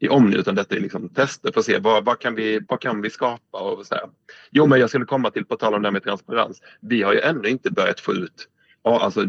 [0.00, 2.80] i Omni utan detta är liksom tester för att se vad, vad, kan, vi, vad
[2.80, 4.04] kan vi skapa och så här.
[4.50, 6.60] Jo men jag skulle komma till på tal om det här med transparens.
[6.80, 8.48] Vi har ju ännu inte börjat få ut
[8.84, 9.26] alltså,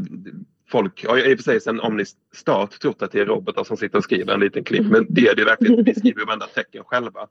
[0.67, 3.77] folk har i och för sig sen Omnis start trott att det är robotar som
[3.77, 6.83] sitter och skriver en liten klipp men det är det verkligen Vi skriver varenda tecken
[6.85, 7.27] själva.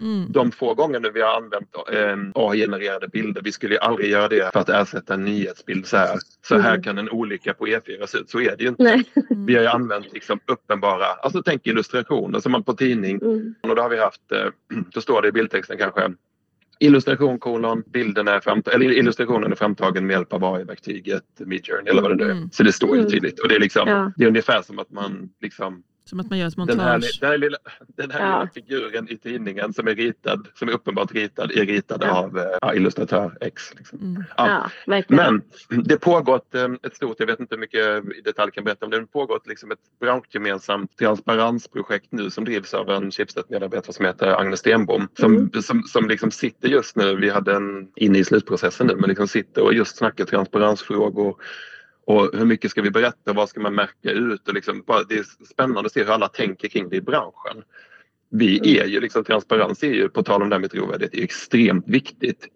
[0.00, 0.32] Mm.
[0.32, 4.28] De få gånger nu vi har använt eh, AI-genererade bilder, vi skulle ju aldrig göra
[4.28, 6.18] det för att ersätta en nyhetsbild så här.
[6.48, 6.82] Så här mm.
[6.82, 8.30] kan en olycka på E4 se ut.
[8.30, 8.82] Så är det ju inte.
[8.82, 9.04] Nej.
[9.46, 13.54] Vi har ju använt liksom uppenbara, alltså tänk illustrationer som man på tidning mm.
[13.62, 14.46] och då har vi haft, eh,
[14.92, 16.14] då står det i bildtexten kanske
[16.84, 22.02] illustration kolon, bilden är framtagen, eller illustrationen är framtagen med hjälp av AI-verktyget Midjourney eller
[22.02, 22.30] vad det nu är.
[22.30, 22.50] Mm.
[22.52, 23.10] Så det står ju mm.
[23.10, 24.12] tydligt och det är liksom, ja.
[24.16, 27.18] det är ungefär som att man liksom Som att man gör ett Den här, montage.
[27.20, 27.56] den här, lilla,
[27.96, 28.38] den här Ja.
[28.40, 32.18] lilla figuren i tidningen som är ritad, som är uppenbart ritad, är ritad Ja.
[32.18, 33.62] av eh, ja, illustratör X.
[33.76, 33.98] Liksom.
[34.00, 34.24] Mm.
[34.36, 34.70] Ja.
[35.08, 35.42] Men
[35.84, 38.90] det pågått eh, ett stort, jag vet inte hur mycket i detalj kan berätta om
[38.90, 44.04] det, men det pågått liksom ett branschgemensamt transparensprojekt nu som drivs av en Schibsted-medarbetare som
[44.04, 45.62] heter Agnes Stenbom som, Mm.
[45.62, 49.28] som, som liksom sitter just nu, vi hade en inne i slutprocessen nu, men liksom
[49.28, 51.36] sitter och just snackar transparensfrågor
[52.06, 55.14] och hur mycket ska vi berätta, vad ska man märka ut och liksom bara, det
[55.14, 57.62] är spännande att se hur alla tänker kring det i branschen.
[58.30, 58.82] Vi Mm.
[58.82, 61.88] är ju liksom, transparens är ju, på tal om det här med trovärdighet, är extremt
[61.88, 62.48] viktigt.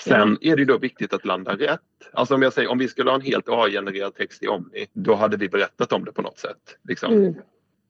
[0.00, 1.80] Sen är det ju då viktigt att landa rätt.
[2.12, 5.14] Alltså om jag säger om vi skulle ha en helt AI-genererad text i Omni, då
[5.14, 6.76] hade vi berättat om det på något sätt.
[6.88, 7.12] Liksom.
[7.12, 7.34] Mm.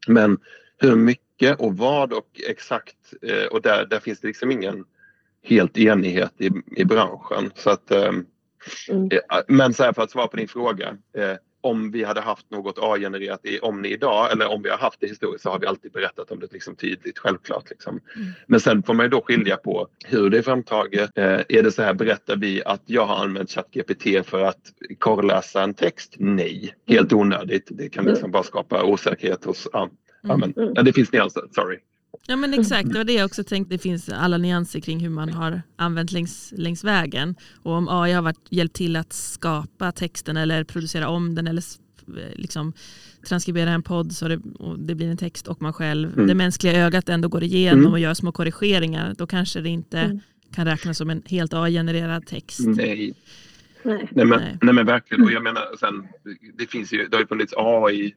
[0.06, 0.38] Men
[0.78, 4.84] hur mycket och vad och exakt eh, och där, där finns det liksom ingen
[5.42, 7.50] helt enighet i, i branschen.
[7.54, 8.26] Så att, ehm,
[8.88, 9.08] Mm.
[9.48, 10.96] men så här för att svara på din fråga.
[11.16, 15.00] Eh, om vi hade haft något AI-genererat i Omni idag eller om vi har haft
[15.00, 17.70] det historiskt så har vi alltid berättat om det liksom tydligt, självklart.
[17.70, 18.00] Liksom.
[18.16, 18.28] Mm.
[18.46, 21.18] Men sen får man ju då skilja på hur det är framtaget.
[21.18, 24.60] Eh, är det så här, berättar vi att jag har använt ChatGPT för att
[24.98, 26.14] korrläsa en text?
[26.18, 27.68] Nej, helt onödigt.
[27.70, 29.68] Det kan liksom bara skapa osäkerhet hos...
[29.72, 30.72] Ja, men, Mm.
[30.74, 31.78] ja, det finns nyanser, sorry.
[32.30, 33.74] Ja men exakt, det var det jag också tänkte.
[33.74, 37.34] Det finns alla nyanser kring hur man har använt längs, längs vägen.
[37.62, 41.58] Och om AI har varit, hjälpt till att skapa texten eller producera om den eller
[41.60, 41.78] s-
[42.34, 42.72] liksom
[43.28, 46.26] transkribera en podd så det, och det blir en text och man själv, Mm.
[46.26, 47.92] det mänskliga ögat ändå går igenom Mm.
[47.92, 50.20] och gör små korrigeringar, då kanske det inte Mm.
[50.54, 52.60] kan räknas som en helt AI-genererad text.
[52.60, 53.14] Nej.
[53.82, 54.08] Nej.
[54.12, 54.58] Nej men, Nej.
[54.62, 54.74] nej.
[54.74, 55.24] men verkligen.
[55.24, 56.08] Och jag menar sen,
[56.58, 58.14] det finns ju, det har ju funnits AI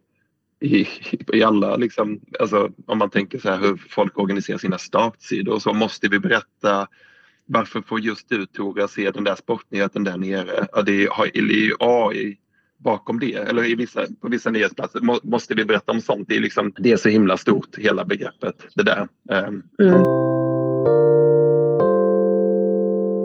[0.62, 0.88] i,
[1.34, 5.62] i alla liksom, alltså om man tänker så här hur folk organiserar sina startsidor och
[5.62, 6.88] så måste vi berätta
[7.45, 10.67] varför får just du Tora se den där sportnyheten där nere?
[10.74, 12.38] Ja, det är, ju AI
[12.78, 16.28] bakom det eller i vissa, på vissa nyhetsplatser må, måste vi berätta om sånt.
[16.28, 19.08] Det är, liksom, det är så himla stort hela begreppet det där.
[19.30, 21.20] Um, Mm.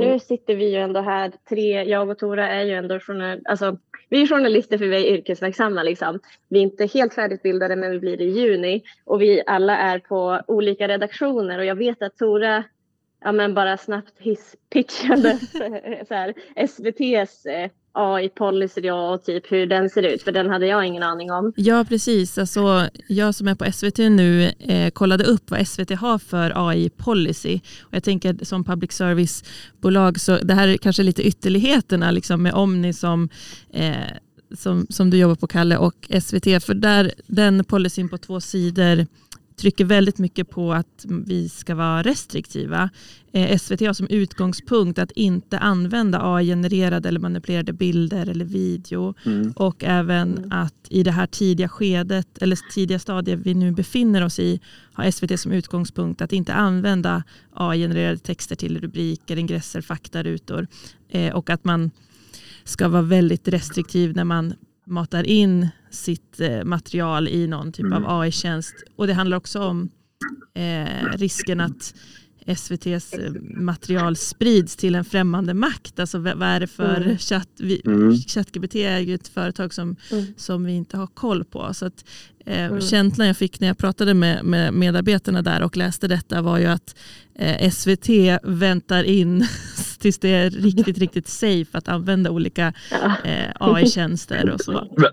[0.06, 3.78] Nu sitter vi ju ändå här, tre, jag och Tora är ju ändå journal, alltså,
[4.08, 5.82] vi är journalister för vi är yrkesverksamma.
[5.82, 6.20] Liksom.
[6.48, 9.98] Vi är inte helt färdigutbildade men vi blir det i juni och vi alla är
[9.98, 12.64] på olika redaktioner och jag vet att Tora
[13.20, 15.38] ja, men bara snabbt hisspitchade
[16.56, 17.46] SVTs
[17.96, 21.52] AI-policy då och typ hur den ser ut för den hade jag ingen aning om.
[21.56, 22.38] Ja, precis.
[22.38, 27.60] Alltså, jag som är på SVT nu eh, kollade upp vad SVT har för AI-policy.
[27.80, 32.54] Och jag tänker som public service-bolag, så det här är kanske lite ytterligheterna liksom, med
[32.54, 33.28] Omni som,
[33.72, 33.94] eh,
[34.54, 36.64] som, som du jobbar på, Kalle, och SVT.
[36.64, 39.06] För där, den policyn på två sidor
[39.56, 42.90] trycker väldigt mycket på att vi ska vara restriktiva.
[43.32, 49.14] Eh, SVT har som utgångspunkt att inte använda AI-genererade eller manipulerade bilder eller video.
[49.26, 49.52] mm.
[49.56, 54.38] Och även att i det här tidiga skedet, eller tidiga stadiet vi nu befinner oss
[54.38, 54.60] i,
[54.92, 60.66] har SVT som utgångspunkt att inte använda AI-genererade texter till rubriker, ingresser, faktarutor.
[61.08, 61.90] Eh, och att man
[62.64, 64.54] ska vara väldigt restriktiv när man
[64.86, 68.04] matar in sitt eh, material i någon typ Mm.
[68.04, 68.74] av AI-tjänst.
[68.96, 69.88] Och det handlar också om
[70.54, 71.94] eh, risken att
[72.46, 75.98] SVTs eh, material sprids till en främmande makt.
[76.00, 77.18] Alltså vad är det för Mm.
[77.18, 77.48] chatt?
[77.58, 78.14] Vi, Mm.
[78.16, 80.24] ChatGPT är ju ett företag som, Mm.
[80.36, 81.74] som vi inte har koll på.
[81.74, 82.04] Så att,
[82.46, 82.80] eh, Mm.
[82.80, 86.66] Känslan jag fick när jag pratade med, med medarbetarna där och läste detta var ju
[86.66, 86.96] att
[87.38, 88.08] eh, SVT
[88.42, 89.46] väntar in
[89.98, 92.72] tills det är riktigt, riktigt safe att använda olika
[93.24, 94.96] eh, AI-tjänster och så.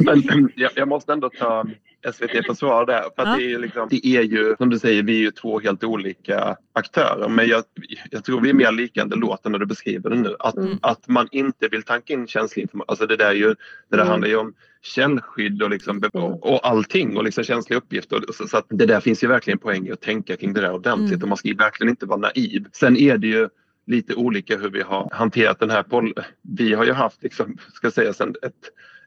[0.00, 0.22] Men
[0.56, 1.64] jag, jag måste ändå ta
[2.12, 3.02] SVT svar där.
[3.02, 3.36] För Ja.
[3.36, 5.84] det, är ju liksom, det är ju, som du säger, vi är ju två helt
[5.84, 7.28] olika aktörer.
[7.28, 7.64] Men jag,
[8.10, 10.36] jag tror vi är mer lika än det låter när du beskriver det nu.
[10.38, 10.78] Att, Mm.
[10.82, 12.84] att man inte vill tanka in känslig information.
[12.88, 13.54] Alltså det där är ju, det
[13.88, 14.08] där Mm.
[14.08, 18.20] handlar ju om källskydd och, liksom, och, allting och liksom känsliga uppgifter.
[18.34, 21.10] Så, så det där finns ju verkligen poäng i att tänka kring det där ordentligt
[21.12, 21.22] Mm.
[21.22, 22.64] och man ska ju verkligen inte vara naiv.
[22.72, 23.48] Sen är det ju
[23.86, 27.90] lite olika hur vi har hanterat den här pol- Vi har ju haft, liksom, ska
[27.90, 28.52] säga sen, ett,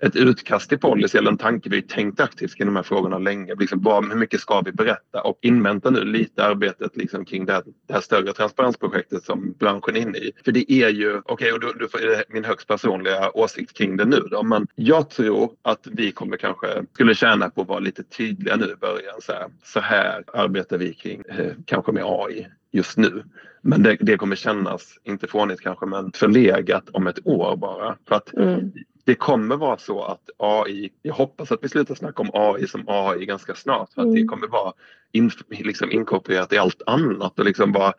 [0.02, 1.70] ett utkast till policy eller en tanke.
[1.70, 3.56] Vi har ju tänkt aktivt kring de här frågorna länge.
[3.56, 5.22] Liksom, bara, hur mycket ska vi berätta?
[5.22, 9.96] Och invänta nu lite arbetet liksom, kring det här, det här större transparensprojektet som branschen
[9.96, 10.32] är inne i.
[10.46, 14.06] För det är ju, okej, och då, är det min högst personliga åsikt kring det
[14.06, 14.44] nu då.
[14.44, 18.66] Men jag tror att vi kommer kanske, skulle tjäna på att vara lite tydliga nu
[18.66, 19.16] i början.
[19.22, 23.24] Så här, så här arbetar vi kring, eh, kanske med AI just nu.
[23.62, 27.98] Men det, det kommer kännas, inte fånigt kanske, men förlegat om ett år bara.
[28.08, 28.72] För att Mm
[29.10, 32.84] det kommer vara så att AI, jag hoppas att vi slutar snacka om AI som
[32.88, 33.94] AI ganska snart.
[33.94, 34.28] För att det Mm.
[34.28, 34.74] kommer vara
[35.12, 37.94] in, liksom inkorporerat i allt annat och liksom bara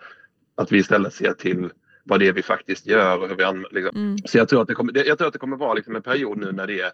[0.55, 1.71] att vi istället ser till
[2.05, 3.81] vad det är vi faktiskt gör och hur vi använder.
[3.81, 3.97] Liksom.
[3.97, 4.19] Mm.
[4.25, 6.39] Så jag tror att det kommer, jag tror att det kommer vara liksom en period
[6.39, 6.91] nu när det är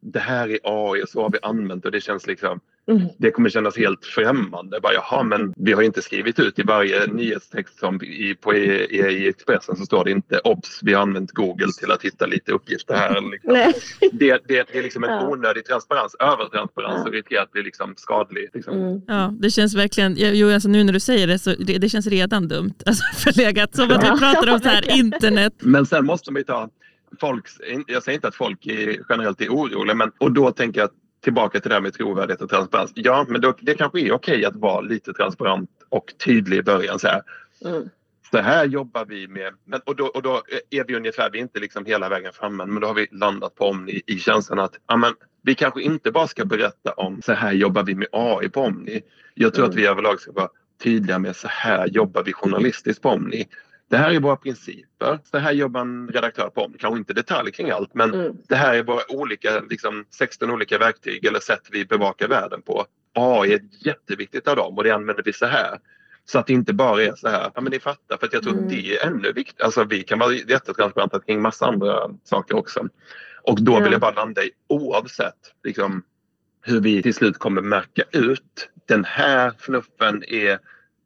[0.00, 3.08] det här är AI och så har vi använt och det känns liksom Mm.
[3.18, 4.80] Det kommer kännas helt främmande.
[4.80, 8.86] Bara, Jaha, men vi har inte skrivit ut i varje nyhetstext som i, på i,
[8.90, 12.26] i, i Expressen så står det inte obs, vi har använt Google till att hitta
[12.26, 13.20] lite uppgifter här.
[13.30, 13.52] Liksom.
[14.12, 15.28] det, det, det, är liksom en ja.
[15.28, 17.08] onödig transparens, övertransparens ja.
[17.08, 18.48] och riskerar att bli liksom skadlig.
[18.54, 18.74] Liksom.
[18.74, 19.00] Mm.
[19.06, 22.06] Ja, det känns verkligen, jo, alltså nu när du säger det så det, det känns
[22.06, 25.52] redan dumt, alltså förlegat, som att vi pratar om så här internet.
[25.58, 26.68] Men sen måste man ju ta
[27.20, 27.52] folks,
[27.86, 30.94] jag säger inte att folk är, generellt är oroliga, men och då tänker jag att
[31.20, 32.92] tillbaka till det här med trovärdighet och transparens.
[32.94, 36.98] Ja, men då, det kanske är okej att vara lite transparent och tydlig i början.
[36.98, 37.22] Så här.
[37.64, 37.88] Mm.
[38.30, 41.42] Så här jobbar vi med, men, och, då, och då är vi ungefär, vi är
[41.42, 44.74] inte liksom hela vägen framme, men då har vi landat på Omni i känslan att
[44.86, 48.60] amen, vi kanske inte bara ska berätta om så här jobbar vi med AI på
[48.60, 49.02] Omni.
[49.34, 49.70] Jag tror mm.
[49.70, 50.48] att vi överlag ska vara
[50.82, 53.48] tydliga med så här jobbar vi journalistiskt på Omni.
[53.90, 55.18] Det här är våra principer.
[55.30, 56.72] Så här jobbar en redaktör på.
[56.78, 58.36] Kanske inte detaljer kring allt men mm.
[58.48, 62.86] det här är våra olika, liksom 16 olika verktyg eller sätt vi bevakar världen på.
[63.14, 65.78] AI är jätteviktigt av dem och det använder vi så här.
[66.24, 68.52] Så att det inte bara är så här, ja men ni fattar, för jag tror
[68.52, 68.68] mm.
[68.68, 69.64] det är ännu viktigare.
[69.64, 72.88] Alltså vi kan vara jättetransparenta kring massa andra saker också.
[73.42, 76.02] Och då vill jag bara landa i oavsett liksom,
[76.62, 80.58] hur vi till slut kommer märka ut den här fluffen är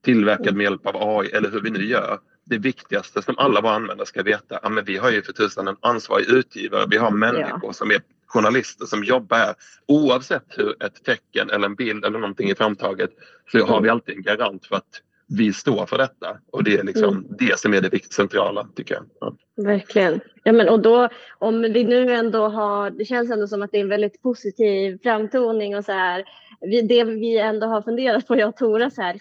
[0.05, 3.72] tillverkad med hjälp av AI eller hur vi nu gör det viktigaste som alla våra
[3.72, 7.11] användare ska veta, ja, men vi har ju för tusan en ansvarig utgivare, vi har
[7.11, 7.72] människor ja.
[7.72, 9.54] som är journalister som jobbar här.
[9.87, 13.11] Oavsett hur ett tecken eller en bild eller någonting är framtaget
[13.52, 16.83] så har vi alltid en garant för att vi står för detta och det är
[16.83, 17.26] liksom mm.
[17.38, 19.04] det som är det centrala tycker jag.
[19.20, 19.37] Ja.
[19.57, 20.20] Verkligen.
[20.46, 23.78] Ja, men och då, om vi nu ändå har, det känns ändå som att det
[23.78, 26.24] är en väldigt positiv framtoning och så här,
[26.61, 29.16] vi, det vi ändå har funderat på, jag och Tora, så här,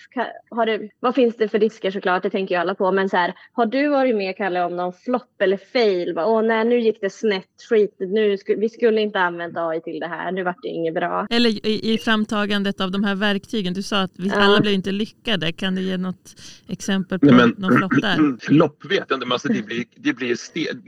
[0.50, 3.18] har det, vad finns det för risker såklart, det tänker ju alla på, men så
[3.18, 6.18] här, har du varit med Kalle om någon flopp eller fail?
[6.18, 10.08] Åh nej, nu gick det snett, skit, nu, vi skulle inte använt AI till det
[10.08, 11.28] här, nu vart det inget bra.
[11.30, 14.36] Eller i, i framtagandet av de här verktygen, du sa att vi ja.
[14.36, 16.36] alla blir inte lyckade, kan du ge något
[16.68, 18.38] exempel på nej, men, någon flopp där?
[18.40, 20.38] Flopp vet jag inte, men alltså det blir, det blir,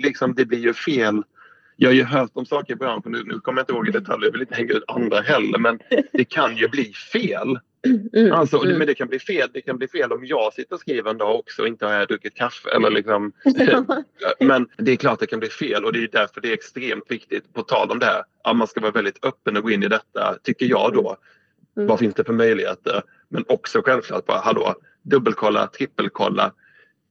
[0.02, 1.24] liksom, det blir ju fel
[1.78, 3.92] jag har ju hört om saker i branschen, nu, nu kommer jag inte ihåg i
[3.92, 5.80] detalj, jag vill inte hänga ut andra heller, men
[6.12, 7.60] det kan ju bli fel.
[8.14, 8.78] Mm, alltså, mm.
[8.78, 9.50] Men det kan bli fel.
[9.54, 12.06] Det kan bli fel om jag sitter och skriver en dag också och inte har
[12.06, 12.70] druckit kaffe.
[12.76, 13.32] Eller liksom.
[14.40, 17.12] men det är klart det kan bli fel och det är därför det är extremt
[17.12, 19.84] viktigt, på tal om det här, att man ska vara väldigt öppen och gå in
[19.84, 21.18] i detta, tycker jag då.
[21.78, 21.88] Mm.
[21.88, 23.02] Vad finns det för möjligheter?
[23.30, 26.52] Men också självklart bara, hallå, dubbelkolla, trippelkolla.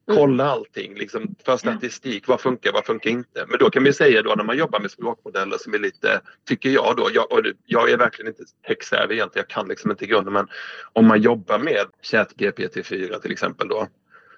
[0.09, 0.19] Mm.
[0.19, 3.45] kolla allting, liksom, för statistik, vad funkar, vad funkar inte?
[3.49, 6.71] Men då kan vi säga då när man jobbar med språkmodeller som är lite, tycker
[6.71, 10.33] jag då, jag, och jag är verkligen inte tech-savvy egentligen, jag kan liksom inte grunden,
[10.33, 10.49] men
[10.93, 13.89] om man jobbar med ChatGPT4 till exempel då,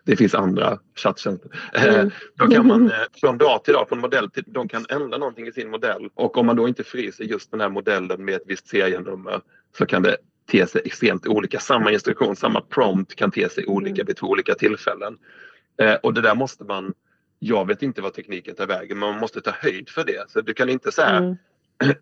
[0.05, 1.51] det finns andra chatttjänster.
[1.75, 2.11] Eh, mm.
[2.35, 5.47] Då kan man eh, från dag till dag, från modell till, de kan ändra någonting
[5.47, 8.43] i sin modell och om man då inte fryser just den här modellen med ett
[8.47, 9.41] visst serienummer
[9.79, 10.17] så kan det
[10.51, 11.61] te sig extremt olika.
[11.61, 14.07] Samma instruktion, samma prompt kan te sig olika mm.
[14.07, 15.19] vid två olika tillfällen.
[15.79, 16.95] Eh, och det där måste man,
[17.39, 20.31] jag vet inte vad tekniken tar vägen, men man måste ta höjd för det.
[20.31, 21.37] Så du kan inte så här,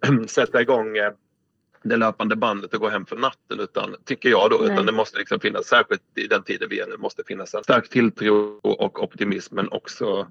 [0.01, 0.29] mm.
[0.29, 1.13] sätta igång eh,
[1.83, 4.73] det löpande bandet och gå hem för natten utan tycker jag då, Nej.
[4.73, 7.65] utan det måste liksom finnas, särskilt i den tiden vi är nu, måste finnas en
[7.65, 10.29] stark tilltro och optimism men också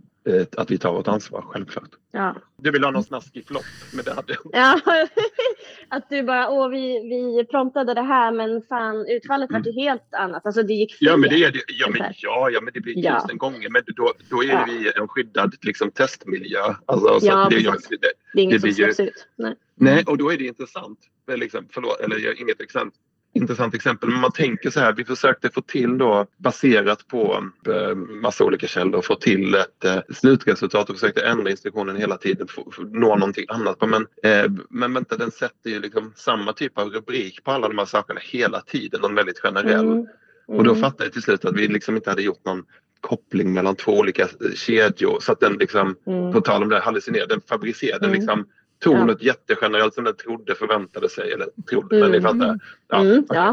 [0.57, 1.89] att vi tar vårt ansvar självklart.
[2.12, 2.36] Ja.
[2.57, 4.79] Du vill ha någon snaskig flopp med det hade Ja,
[5.88, 9.62] att du bara, åh vi, vi promptade det här men fan utfallet mm.
[9.62, 11.07] var ju helt annat, alltså det gick fel.
[11.07, 13.21] Ja men det är det, ja men, ja, ja, men det blir ja.
[13.21, 14.65] tusen gånger men då, då är ja.
[14.67, 16.75] vi en skyddad liksom, testmiljö.
[16.86, 17.97] Alltså, så ja, det, det, det,
[18.33, 19.27] det är inget som släpps ut.
[19.36, 19.55] Nej.
[19.75, 20.99] Nej, och då är det intressant
[21.36, 22.99] liksom, förlåt, eller inget exempel
[23.34, 24.10] intressant exempel.
[24.10, 28.67] Men man tänker så här, vi försökte få till då baserat på eh, massa olika
[28.67, 33.78] källor, få till ett eh, slutresultat och försökte ändra instruktionen hela tiden, nå någonting annat.
[33.82, 37.78] Men, eh, men vänta, den sätter ju liksom samma typ av rubrik på alla de
[37.78, 39.86] här sakerna hela tiden, någon väldigt generell.
[39.86, 40.08] Mm.
[40.48, 40.60] Mm.
[40.60, 40.82] Och då mm.
[40.82, 42.63] fattade jag till slut att vi liksom inte hade gjort någon
[43.02, 46.34] koppling mellan två olika kedjor så att den liksom, mm.
[46.34, 48.19] på tal om det hallucinerade, den fabricerade mm.
[48.19, 48.46] liksom
[48.84, 49.26] tonet ja.
[49.28, 51.32] jättegenerellt som den trodde förväntade sig.
[51.32, 52.10] Eller trodde, mm.
[52.10, 52.60] men ni fattar.
[52.88, 53.02] Ja.
[53.02, 53.52] Mm, ja.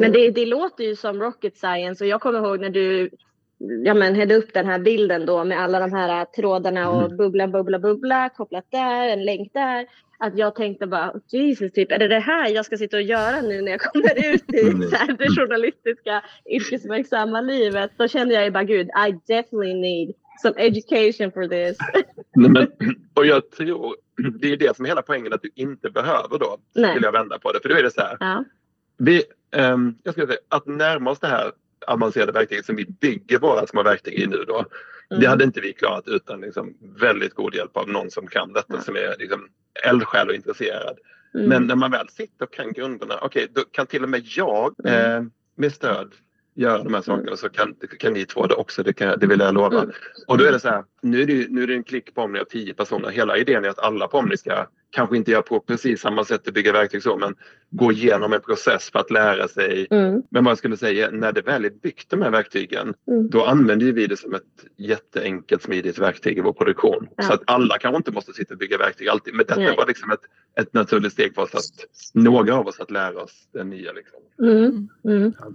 [0.00, 3.10] Men det, det låter ju som rocket science och jag kommer ihåg när du
[3.84, 7.16] ja, men, hällde upp den här bilden då med alla de här trådarna och mm.
[7.16, 9.86] bubbla, bubbla, bubbla kopplat där, en länk där.
[10.18, 13.40] Att jag tänkte bara, Jesus, typ, är det det här jag ska sitta och göra
[13.40, 14.92] nu när jag kommer ut i mm.
[14.92, 17.90] här, det journalistiska yrkesverksamma livet?
[17.96, 21.78] Då kände jag ju bara, gud, I definitely need some education for this.
[22.34, 22.68] Nej, men,
[23.14, 23.96] och jag tror,
[24.40, 26.58] det är det som är hela poängen att du inte behöver då.
[26.74, 26.94] Nej.
[26.94, 27.60] Vill jag vända på det.
[27.60, 28.16] För då är det så här.
[28.20, 28.44] Ja.
[28.96, 29.22] Vi,
[29.56, 31.52] um, jag ska säga, att närma oss det här
[31.86, 34.64] avancerade verktyget som vi bygger våra små verktyg i nu då.
[35.10, 35.20] Mm.
[35.20, 38.74] Det hade inte vi klarat utan liksom väldigt god hjälp av någon som kan detta
[38.74, 38.80] ja.
[38.80, 39.48] som är liksom
[39.86, 40.98] eldsjäl och intresserad.
[41.34, 41.48] Mm.
[41.48, 44.22] Men när man väl sitter och kan grunderna, okej, okay, då kan till och med
[44.24, 45.16] jag mm.
[45.16, 46.14] eh, med stöd
[46.60, 49.40] göra de här sakerna så kan, kan ni två det också, det, kan, det vill
[49.40, 49.82] jag lova.
[49.82, 49.90] Mm.
[50.26, 52.22] Och då är det så här, nu är det, nu är det en klick på
[52.22, 53.10] Omni av tio personer.
[53.10, 56.48] Hela idén är att alla på Omni ska kanske inte göra på precis samma sätt
[56.48, 57.34] att bygga verktyg så, men
[57.70, 59.86] gå igenom en process för att lära sig.
[59.90, 60.22] Mm.
[60.30, 63.30] Men vad jag skulle säga, när det väl är byggt de här verktygen, mm.
[63.30, 64.42] då använder vi det som ett
[64.76, 67.08] jätteenkelt smidigt verktyg i vår produktion.
[67.16, 67.22] Ja.
[67.22, 69.76] Så att alla kanske inte måste sitta och bygga verktyg alltid, men detta Nej.
[69.76, 70.22] var liksom ett,
[70.60, 73.92] ett naturligt steg för oss att några av oss att lära oss det nya.
[73.92, 74.18] Liksom.
[74.42, 74.88] Mm.
[75.04, 75.32] mm.
[75.38, 75.52] Ja.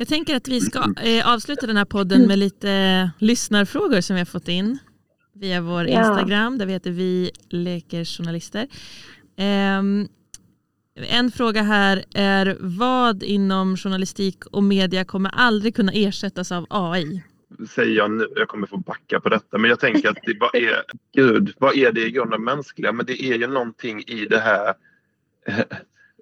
[0.00, 4.20] Jag tänker att vi ska eh, avsluta den här podden med lite lyssnarfrågor som vi
[4.20, 4.78] har fått in
[5.34, 5.98] via vår ja.
[5.98, 8.68] Instagram där vi heter Vi leker journalister.
[9.36, 9.78] Eh,
[11.18, 17.22] en fråga här är vad inom journalistik och media kommer aldrig kunna ersättas av AI?
[17.74, 20.54] Säger jag nu, jag kommer få backa på detta, men jag tänker att det, vad
[20.54, 20.82] är,
[21.14, 22.92] gud, vad är det i grunden mänskliga?
[22.92, 24.74] Men det är ju någonting i det här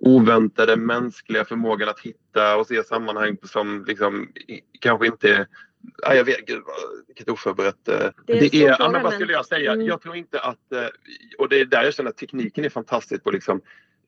[0.00, 4.28] oväntade mänskliga förmågan att hitta och se sammanhang som liksom
[4.80, 5.46] kanske inte
[6.02, 6.36] Ja, jag vet,
[7.06, 7.88] vilket oförberett.
[7.88, 9.72] Eh, det är, det är ja, men vad skulle jag säga?
[9.72, 9.86] Mm.
[9.86, 10.86] Jag tror inte att, eh,
[11.38, 13.60] och det är där jag känner att tekniken är fantastisk på liksom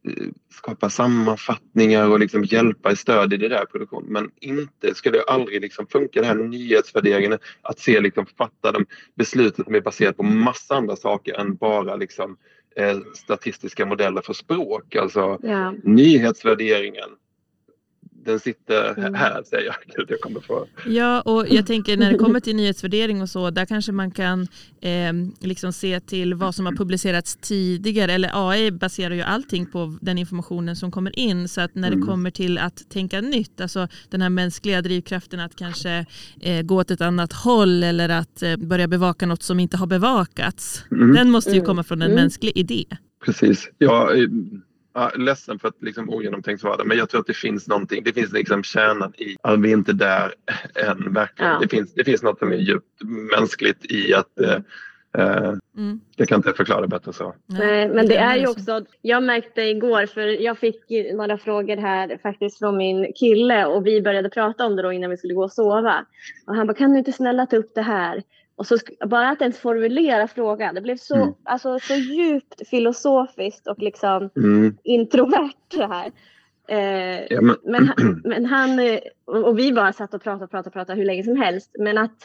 [0.09, 4.13] eh, skapa sammanfattningar och liksom hjälpa i stöd i det där produktionen.
[4.13, 8.87] Men inte skulle det aldrig liksom funka det här nyhetsvärderingen att se liksom fatta de
[9.15, 12.37] besluten som är baserat på massa andra saker än bara liksom eh,
[13.15, 14.97] statistiska modeller för språk.
[14.97, 15.75] Alltså ja.
[15.85, 17.09] nyhetsvärderingen.
[18.25, 19.15] Den sitter mm.
[19.15, 19.75] här säger jag.
[19.97, 20.67] Gud, jag kommer få...
[20.87, 24.49] Ja, och jag tänker när det kommer till nyhetsvärdering och så, där kanske man kan
[24.81, 28.13] eh, liksom se till vad som har publicerats tidigare.
[28.13, 31.49] Eller AI baserar ju allting på den informationen som kommer in.
[31.49, 32.01] Så att när mm.
[32.01, 36.07] det kommer till att tänka nytt, alltså den här mänskliga drivkraften att kanske
[36.41, 39.87] eh, gå åt ett annat håll eller att eh, börja bevaka något som inte har
[39.87, 40.85] bevakats.
[40.91, 41.15] Mm.
[41.15, 41.67] Den måste ju mm.
[41.67, 42.23] komma från en mm.
[42.23, 42.85] mänsklig idé.
[43.25, 43.71] Precis.
[43.79, 44.11] Ja,
[44.93, 48.05] Ja, ledsen för att liksom ogenomtänkt svara men jag tror att det finns någonting.
[48.05, 50.35] Det finns liksom kärnan i att vi inte är där
[50.75, 51.53] än verkligen.
[51.53, 51.59] Ja.
[51.59, 53.03] Det, finns, det finns något som är djupt
[53.39, 54.59] mänskligt i att eh,
[55.19, 56.01] eh mm.
[56.17, 57.35] Jag kan inte förklara bättre så.
[57.47, 60.85] Nej, men det är ju också, jag märkte igår, för jag fick
[61.15, 65.11] några frågor här faktiskt från min kille och vi började prata om det då innan
[65.11, 66.07] vi skulle gå och sova.
[66.47, 68.23] Och han bara, kan du inte snälla ta upp det här?
[68.61, 71.35] Och så bara att ens formulera frågan, det blev så, mm.
[71.45, 74.77] alltså, så djupt filosofiskt och liksom mm.
[74.85, 76.13] introvert det här.
[76.69, 77.57] Eh, ja, men...
[77.65, 78.81] Men, han, men han,
[79.25, 81.71] och vi bara satt och pratade och pratade, pratade hur länge som helst.
[81.79, 82.17] Men att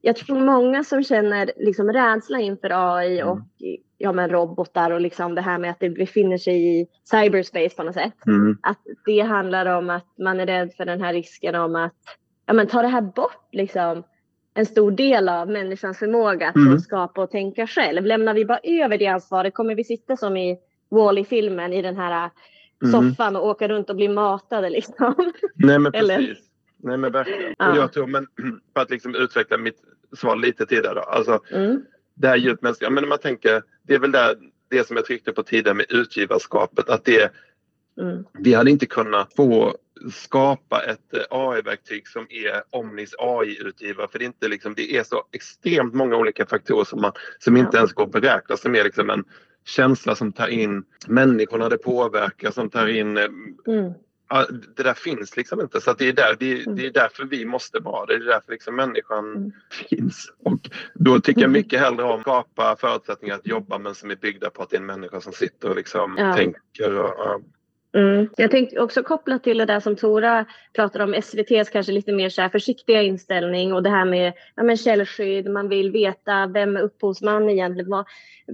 [0.00, 3.32] jag tror många som känner liksom rädsla inför AI mm.
[3.32, 3.40] och
[3.98, 7.82] ja, men robotar och liksom det här med att det befinner sig i cyberspace på
[7.82, 8.26] något sätt.
[8.26, 8.58] Mm.
[8.62, 11.94] Att det handlar om att man är rädd för den här risken om att
[12.46, 14.04] ja, men ta det här bort liksom
[14.54, 16.78] en stor del av människans förmåga att mm.
[16.78, 18.06] skapa och tänka själv.
[18.06, 20.58] Lämnar vi bara över det ansvaret kommer vi sitta som i
[20.90, 22.30] Wall-E-filmen i den här
[22.82, 22.92] mm.
[22.92, 25.14] soffan och åka runt och bli matade liksom.
[25.54, 26.10] Nej men precis.
[26.10, 26.36] Eller?
[26.76, 27.54] Nej men verkligen.
[27.58, 27.70] Ja.
[27.70, 28.26] Och jag tror, men
[28.74, 29.78] för att liksom utveckla mitt
[30.16, 31.00] svar lite tidigare då.
[31.00, 31.82] Alltså, mm.
[32.14, 34.36] Det här djupt mänskliga, men man tänker, det är väl där,
[34.70, 37.32] det som jag tryckte på tidigare med utgivarskapet, att det
[38.00, 38.24] Mm.
[38.32, 39.76] Vi hade inte kunnat få
[40.10, 45.04] skapa ett eh, AI-verktyg som är Omnis AI-utgivare för det är, inte liksom, det är
[45.04, 48.84] så extremt många olika faktorer som, man, som inte ens går att beräkna som är
[48.84, 49.24] liksom en
[49.64, 53.24] känsla som tar in människorna det påverkar som tar in eh,
[53.66, 53.92] mm.
[54.76, 56.76] Det där finns liksom inte så det, är där, det, mm.
[56.76, 58.14] det, är därför vi måste vara det.
[58.14, 59.52] är därför liksom människan mm.
[59.88, 60.32] finns.
[60.44, 64.16] Och då tycker jag mycket hellre om att skapa förutsättningar att jobba men som är
[64.16, 66.36] byggda på att det är en människa som sitter och liksom ja.
[66.36, 67.42] tänker och,
[67.94, 68.28] Mm.
[68.36, 72.28] Jag tänkte också koppla till det där som Tora pratar om, SVTs kanske lite mer
[72.28, 77.48] så försiktiga inställning och det här med ja, men källskydd, man vill veta vem upphovsman
[77.48, 78.04] egentligen var.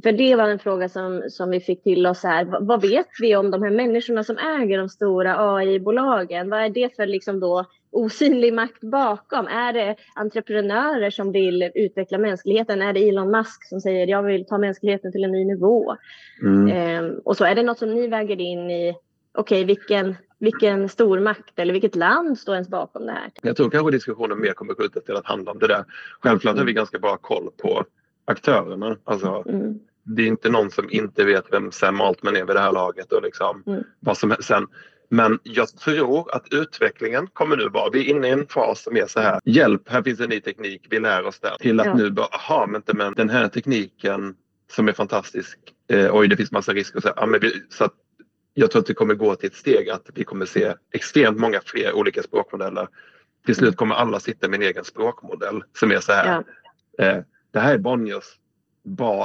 [0.02, 2.44] För det var en fråga som, som vi fick till oss här.
[2.60, 6.50] Vad vet vi om de här människorna som äger de stora AI-bolagen?
[6.50, 9.46] Vad är det för liksom då osynlig makt bakom?
[9.46, 12.82] Är det entreprenörer som vill utveckla mänskligheten?
[12.82, 15.96] Är det Elon Musk som säger jag vill ta mänskligheten till en ny nivå?
[16.42, 16.68] Mm.
[16.76, 18.94] Ehm, och så är det något som ni väger in i
[19.34, 23.30] okej, okay, vilken, vilken stormakt eller vilket land står ens bakom det här?
[23.42, 25.84] Jag tror kanske diskussionen mer kommer skjutas till att handla om det där.
[26.20, 26.58] Självklart mm.
[26.60, 27.84] har vi ganska bra koll på
[28.24, 28.96] aktörerna.
[29.04, 29.78] Alltså, mm.
[30.02, 33.12] Det är inte någon som inte vet vem Sam Altman är vid det här laget
[33.12, 33.82] och liksom mm.
[34.00, 34.66] vad som sen.
[35.10, 38.96] Men jag tror att utvecklingen kommer nu vara, vi är inne i en fas som
[38.96, 41.52] är så här, hjälp, här finns en ny teknik, vi lär oss den.
[41.60, 41.94] Till att ja.
[41.94, 44.34] nu bara, aha, men, inte, men den här tekniken
[44.72, 45.58] som är fantastisk,
[45.90, 47.00] eh, oj det finns massa risker.
[47.00, 47.94] Så, ja, men vi, så att
[48.60, 51.60] jag tror att det kommer gå till ett steg att vi kommer se extremt många
[51.64, 52.88] fler olika språkmodeller.
[53.46, 56.44] Till slut kommer alla sitta med en egen språkmodell som är så här.
[56.96, 57.04] Ja.
[57.04, 58.24] Eh, det här är Bonniers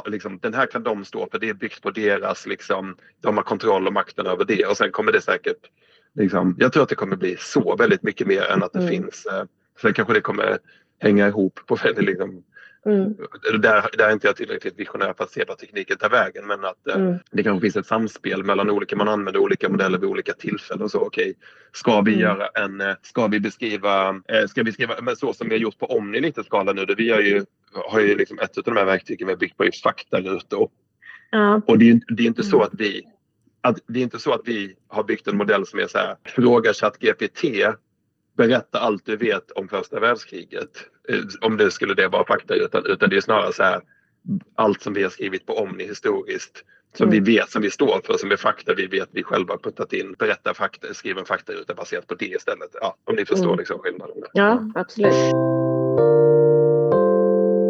[0.06, 3.44] liksom, den här kan de stå för, det är byggt på deras, liksom, de har
[3.44, 5.70] kontroll och makten över det och sen kommer det säkert,
[6.14, 8.90] liksom, jag tror att det kommer bli så väldigt mycket mer än att det Mm.
[8.90, 9.44] finns, eh,
[9.82, 10.58] sen kanske det kommer
[11.00, 12.44] hänga ihop på väldigt liksom,
[12.86, 13.14] Mm.
[13.62, 16.66] där, där är inte jag tillräckligt visionär för att se vad tekniken tar vägen men
[16.66, 17.16] att eh, Mm.
[17.32, 20.90] det kanske finns ett samspel mellan olika, man använder olika modeller vid olika tillfällen.
[20.90, 21.34] Så okej,
[21.74, 22.22] ska vi Mm.
[22.24, 25.60] göra en, eh, ska vi beskriva, eh, ska vi skriva, men så som vi har
[25.62, 28.64] gjort på Omni lite skala nu, där vi har ju, har ju liksom ett av
[28.64, 30.70] de här verktygen vi har byggt på just faktarutor.
[31.32, 31.62] Ja.
[31.68, 32.68] Och det är, det är inte så Mm.
[32.68, 33.04] att vi
[33.66, 36.16] att det är inte så att vi har byggt en modell som är så här,
[36.26, 37.44] fråga ChatGPT,
[38.38, 40.70] berätta allt du vet om första världskriget.
[41.10, 43.82] Eh, Om det skulle det vara fakta, utan, utan det är snarare så här,
[44.56, 46.64] allt som vi har skrivit på Omni historiskt,
[46.98, 47.24] som Mm.
[47.24, 49.94] vi vet, som vi står för, som är fakta vi vet vi själva har puttat
[49.94, 52.70] in, berätta fakta, skriv en fakta ut baserat på det istället.
[52.82, 53.58] Ja, om ni förstår Mm.
[53.60, 54.16] liksom skillnaden.
[54.20, 54.30] där.
[54.34, 55.14] ja, absolut.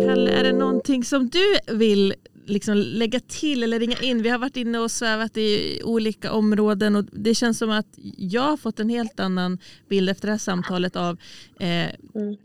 [0.05, 2.14] Kalle, är det någonting som du vill
[2.46, 4.22] liksom lägga till eller ringa in?
[4.22, 7.88] Vi har varit inne och svävat i olika områden och det känns som att
[8.18, 9.58] jag har fått en helt annan
[9.89, 11.18] bild efter det här samtalet av
[11.60, 11.68] eh,
[12.16, 12.36] Mm.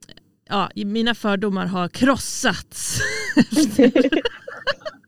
[0.49, 3.01] ja, mina fördomar har krossats.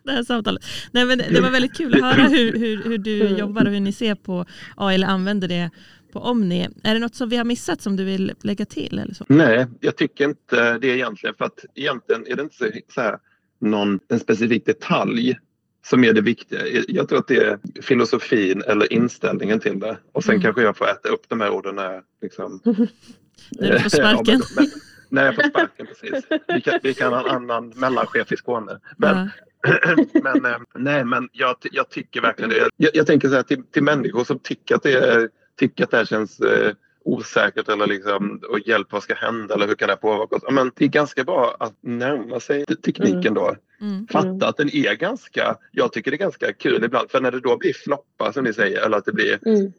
[0.04, 0.62] det här samtalet.
[0.92, 3.36] Nej, men det var väldigt kul att höra hur, hur, hur du Mm.
[3.38, 5.70] jobbar och hur ni ser på AI eller använder det
[6.12, 6.68] på Omni.
[6.82, 8.98] Är det något som vi har missat som du vill lägga till?
[8.98, 9.24] Eller så?
[9.28, 11.34] Nej, jag tycker inte det egentligen.
[11.38, 12.64] För att egentligen är det inte så,
[12.94, 13.18] så här,
[13.60, 15.38] någon, en specifik detalj
[15.86, 16.60] som är det viktiga.
[16.88, 19.98] Jag tror att det är filosofin eller inställningen till det.
[20.12, 20.42] Och sen Mm.
[20.42, 24.40] kanske jag får äta upp de här orden när, liksom, När du får Ja, sparken.
[24.56, 24.66] men-
[25.12, 26.24] när jag får sparken, precis.
[26.54, 28.80] Vi kan, vi kan ha en annan mellanchef i Skåne.
[28.96, 29.30] Men,
[29.62, 29.94] Ja.
[30.22, 32.68] men, eh, nej, men jag, jag tycker verkligen det.
[32.76, 35.90] Jag, jag tänker så här till, till människor som tycker att det, är, tycker att
[35.90, 36.72] det här känns eh,
[37.04, 40.42] osäkert eller liksom, och hjälp vad ska hända eller hur kan det påverka oss?
[40.50, 43.56] Men det är ganska bra att närma sig te- tekniken då.
[43.80, 44.06] Mm.
[44.06, 47.40] Fatta att den är ganska, jag tycker det är ganska kul ibland för när det
[47.40, 49.72] då blir floppar som ni säger eller att det blir Mm.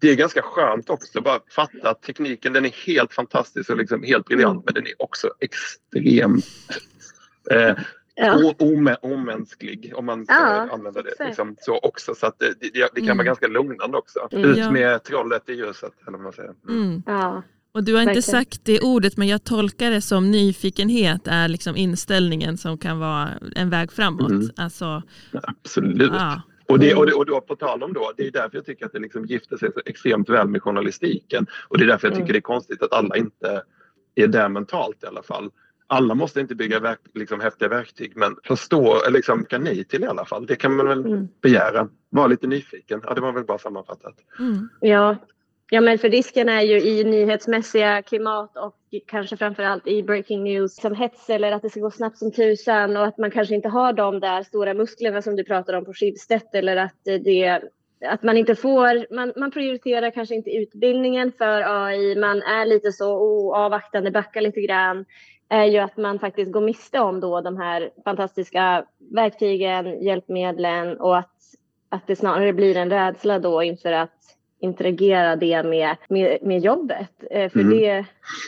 [0.00, 4.02] det är ganska skönt också bara fatta att tekniken den är helt fantastisk och liksom
[4.02, 4.62] helt briljant Mm.
[4.66, 6.44] men den är också extremt
[7.50, 7.76] eh,
[8.20, 8.54] Ja.
[8.58, 12.14] ome, omänsklig om man ska Ja, använda det liksom, så också.
[12.14, 13.16] Så att det, det, det kan Mm.
[13.16, 14.28] vara ganska lugnande också.
[14.32, 14.50] Mm.
[14.50, 16.52] Ut med trollet i ljuset eller vad man säger.
[16.68, 16.82] Mm.
[16.82, 17.02] Mm.
[17.06, 17.42] ja.
[17.72, 18.22] Och du har inte Verkligen.
[18.22, 23.28] sagt det ordet men jag tolkar det som nyfikenhet är liksom inställningen som kan vara
[23.56, 24.30] en väg framåt.
[24.30, 24.48] Mm.
[24.56, 25.02] Alltså,
[25.42, 26.12] Absolut.
[26.14, 26.42] ja.
[26.68, 26.98] Och, det, Mm.
[26.98, 28.98] och, det, och då på tal om då, det är därför jag tycker att det
[28.98, 31.46] liksom gifter sig så extremt väl med journalistiken.
[31.68, 32.32] Och det är därför jag tycker Mm.
[32.32, 33.62] det är konstigt att alla inte
[34.14, 35.50] är där mentalt i alla fall.
[35.90, 40.04] Alla måste inte bygga verk, liksom, häftiga verktyg men förstå, eller liksom, kan ni till
[40.04, 40.46] i alla fall.
[40.46, 41.28] Det kan man väl Mm.
[41.42, 41.88] begära.
[42.10, 43.00] Var lite nyfiken.
[43.04, 44.14] Ja, det var väl bra sammanfattat.
[44.38, 44.68] Mm.
[44.80, 45.16] Ja.
[45.70, 48.76] ja, men för risken är ju i nyhetsmässiga klimat och
[49.06, 52.96] kanske framförallt i breaking news som hets eller att det ska gå snabbt som tusan
[52.96, 55.94] och att man kanske inte har de där stora musklerna som du pratar om på
[55.94, 57.62] Schibsted eller att det
[58.06, 62.92] att man inte får, man, man prioriterar kanske inte utbildningen för AI, man är lite
[62.92, 65.04] så oh, avvaktande, backar lite grann,
[65.48, 68.84] är ju att man faktiskt går miste om då de här fantastiska
[69.14, 71.34] verktygen, hjälpmedlen och att,
[71.88, 74.10] att det snarare blir en rädsla då inför att
[74.60, 77.10] interagera det med, med, med jobbet.
[77.30, 77.78] Eh, för Mm.
[77.78, 78.04] det,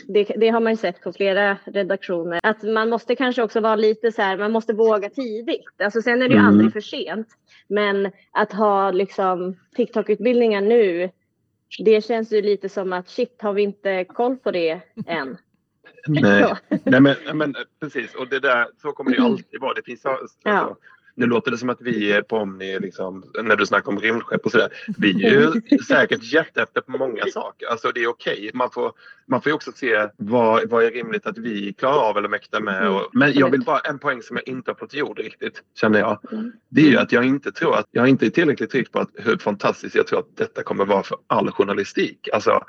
[0.07, 2.39] det, det har man ju sett på flera redaktioner.
[2.43, 5.81] Att man måste kanske också vara lite så här, man måste våga tidigt.
[5.83, 6.47] Alltså sen är det ju Mm.
[6.47, 7.27] aldrig för sent.
[7.67, 11.09] Men att ha liksom TikTok-utbildningar nu,
[11.85, 15.37] det känns ju lite som att shit, har vi inte koll på det än?
[16.07, 18.15] Nej, nej men, nej, men precis.
[18.15, 19.73] Och det där, så kommer det ju alltid vara.
[19.73, 20.77] Det finns, alltså, Ja.
[21.15, 24.45] Nu låter det som att vi är på Omni, liksom, när du snackar om rymdskepp
[24.45, 24.69] och sådär.
[24.97, 27.67] Vi är ju säkert jätteefter på många saker.
[27.67, 28.51] Alltså det är okej.
[28.53, 28.91] Man, får,
[29.27, 32.59] man får ju också se vad, vad är rimligt att vi klarar av eller mäktar
[32.59, 32.89] med.
[32.89, 35.99] Och, men jag vill bara, en poäng som jag inte har fått gjord riktigt, känner
[35.99, 36.19] jag.
[36.31, 36.51] Mm.
[36.69, 39.09] Det är ju att jag inte tror att, jag är inte tillräckligt trygg på att
[39.15, 42.29] hur fantastiskt jag tror att detta kommer vara för all journalistik.
[42.33, 42.65] Alltså,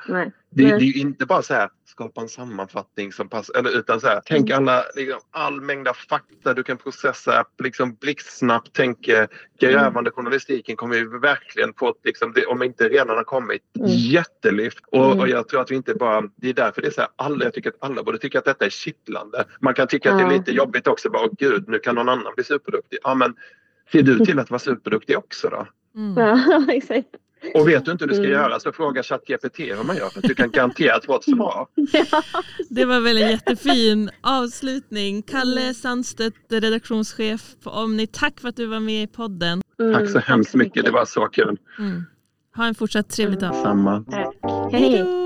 [0.50, 4.00] det, det är ju inte bara så här skapa en sammanfattning som passar, eller utan
[4.00, 4.58] så här, tänk Mm.
[4.68, 8.70] alla, liksom, all mängd fakta du kan processa liksom blixtsnabbt.
[8.72, 9.26] Tänk eh,
[9.60, 10.12] grävande Mm.
[10.12, 13.88] journalistiken kommer ju verkligen få liksom, det, om inte redan har kommit, Mm.
[13.90, 14.78] jättelyft.
[14.86, 15.20] Och, Mm.
[15.20, 17.44] och jag tror att vi inte bara, det är därför det är så här, alla,
[17.44, 19.44] jag tycker att alla borde tycka att detta är kittlande.
[19.60, 22.08] Man kan tycka att det är lite jobbigt också, bara åh gud, nu kan någon
[22.08, 22.98] annan bli superduktig.
[23.02, 23.34] Ja men
[23.92, 25.66] ser du till att vara superduktig också då?
[25.96, 26.16] Mm.
[26.16, 27.08] Ja, exakt.
[27.54, 28.32] Och vet du inte hur du ska Mm.
[28.32, 31.66] göra så fråga ChatGPT hur man gör för att du kan garanterat få ett svar.
[31.92, 32.22] Ja.
[32.70, 35.22] Det var väl en jättefin avslutning.
[35.22, 38.06] Kalle Sandstedt, redaktionschef på Omni.
[38.06, 39.62] Tack för att du var med i podden.
[39.80, 41.56] Mm, Tack så hemskt mycket, det var så kul.
[41.78, 42.02] Mm.
[42.56, 43.54] Ha en fortsatt trevlig dag.
[43.54, 44.04] Samma.
[44.10, 44.34] Tack.
[44.72, 45.21] Hej Hej.